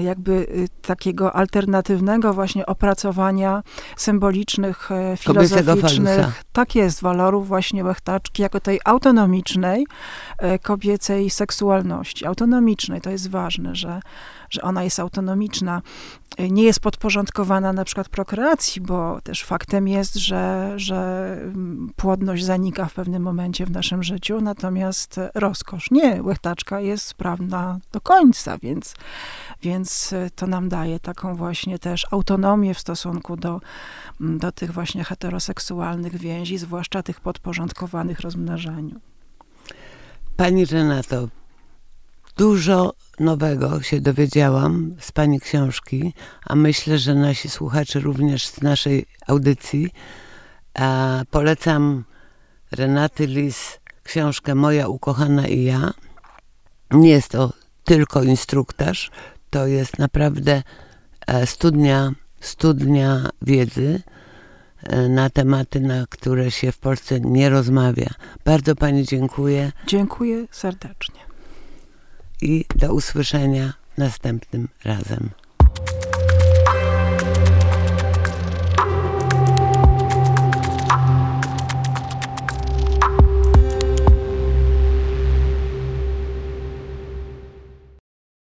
jakby 0.00 0.46
takiego 0.82 1.36
alternatywnego 1.36 2.34
właśnie 2.34 2.66
opracowania 2.66 3.62
symbolicznych, 3.96 4.90
filozoficznych, 5.18 6.42
tak 6.52 6.74
jest, 6.74 7.02
walorów 7.02 7.48
właśnie 7.48 7.84
łechtaczki 7.84 8.42
jako 8.42 8.60
tej 8.60 8.80
autonomicznej 8.84 9.86
kobiecej 10.62 11.30
seksualności. 11.30 12.26
Autonomicznej, 12.26 13.00
to 13.00 13.10
jest 13.10 13.30
ważne, 13.30 13.74
że 13.74 14.00
że 14.52 14.62
ona 14.62 14.84
jest 14.84 15.00
autonomiczna, 15.00 15.82
nie 16.38 16.62
jest 16.62 16.80
podporządkowana 16.80 17.72
na 17.72 17.84
przykład 17.84 18.08
prokreacji, 18.08 18.82
bo 18.82 19.20
też 19.20 19.44
faktem 19.44 19.88
jest, 19.88 20.14
że, 20.14 20.72
że 20.76 21.38
płodność 21.96 22.44
zanika 22.44 22.86
w 22.86 22.94
pewnym 22.94 23.22
momencie 23.22 23.66
w 23.66 23.70
naszym 23.70 24.02
życiu, 24.02 24.40
natomiast 24.40 25.20
rozkosz 25.34 25.90
nie. 25.90 26.22
Łechtaczka 26.22 26.80
jest 26.80 27.06
sprawna 27.06 27.78
do 27.92 28.00
końca, 28.00 28.58
więc, 28.58 28.94
więc 29.62 30.14
to 30.34 30.46
nam 30.46 30.68
daje 30.68 31.00
taką 31.00 31.36
właśnie 31.36 31.78
też 31.78 32.06
autonomię 32.10 32.74
w 32.74 32.80
stosunku 32.80 33.36
do, 33.36 33.60
do 34.20 34.52
tych 34.52 34.72
właśnie 34.72 35.04
heteroseksualnych 35.04 36.16
więzi, 36.16 36.58
zwłaszcza 36.58 37.02
tych 37.02 37.20
podporządkowanych 37.20 38.20
rozmnażaniu. 38.20 39.00
Pani 40.36 40.64
Renato, 40.64 41.28
Dużo 42.36 42.94
nowego 43.20 43.82
się 43.82 44.00
dowiedziałam 44.00 44.96
z 45.00 45.12
Pani 45.12 45.40
książki, 45.40 46.14
a 46.46 46.54
myślę, 46.54 46.98
że 46.98 47.14
nasi 47.14 47.48
słuchacze 47.48 48.00
również 48.00 48.46
z 48.46 48.62
naszej 48.62 49.06
audycji. 49.26 49.90
Polecam 51.30 52.04
Renaty 52.70 53.26
Lis 53.26 53.78
książkę 54.02 54.54
Moja 54.54 54.88
ukochana 54.88 55.46
i 55.46 55.64
ja. 55.64 55.90
Nie 56.90 57.10
jest 57.10 57.28
to 57.28 57.52
tylko 57.84 58.22
instruktaż, 58.22 59.10
to 59.50 59.66
jest 59.66 59.98
naprawdę 59.98 60.62
e, 61.26 61.46
studnia, 61.46 62.12
studnia 62.40 63.28
wiedzy 63.42 64.02
e, 64.82 65.08
na 65.08 65.30
tematy, 65.30 65.80
na 65.80 66.06
które 66.08 66.50
się 66.50 66.72
w 66.72 66.78
Polsce 66.78 67.20
nie 67.20 67.48
rozmawia. 67.48 68.10
Bardzo 68.44 68.76
Pani 68.76 69.04
dziękuję. 69.04 69.72
Dziękuję 69.86 70.46
serdecznie 70.50 71.31
i 72.42 72.64
do 72.74 72.94
usłyszenia 72.94 73.72
następnym 73.98 74.68
razem. 74.84 75.30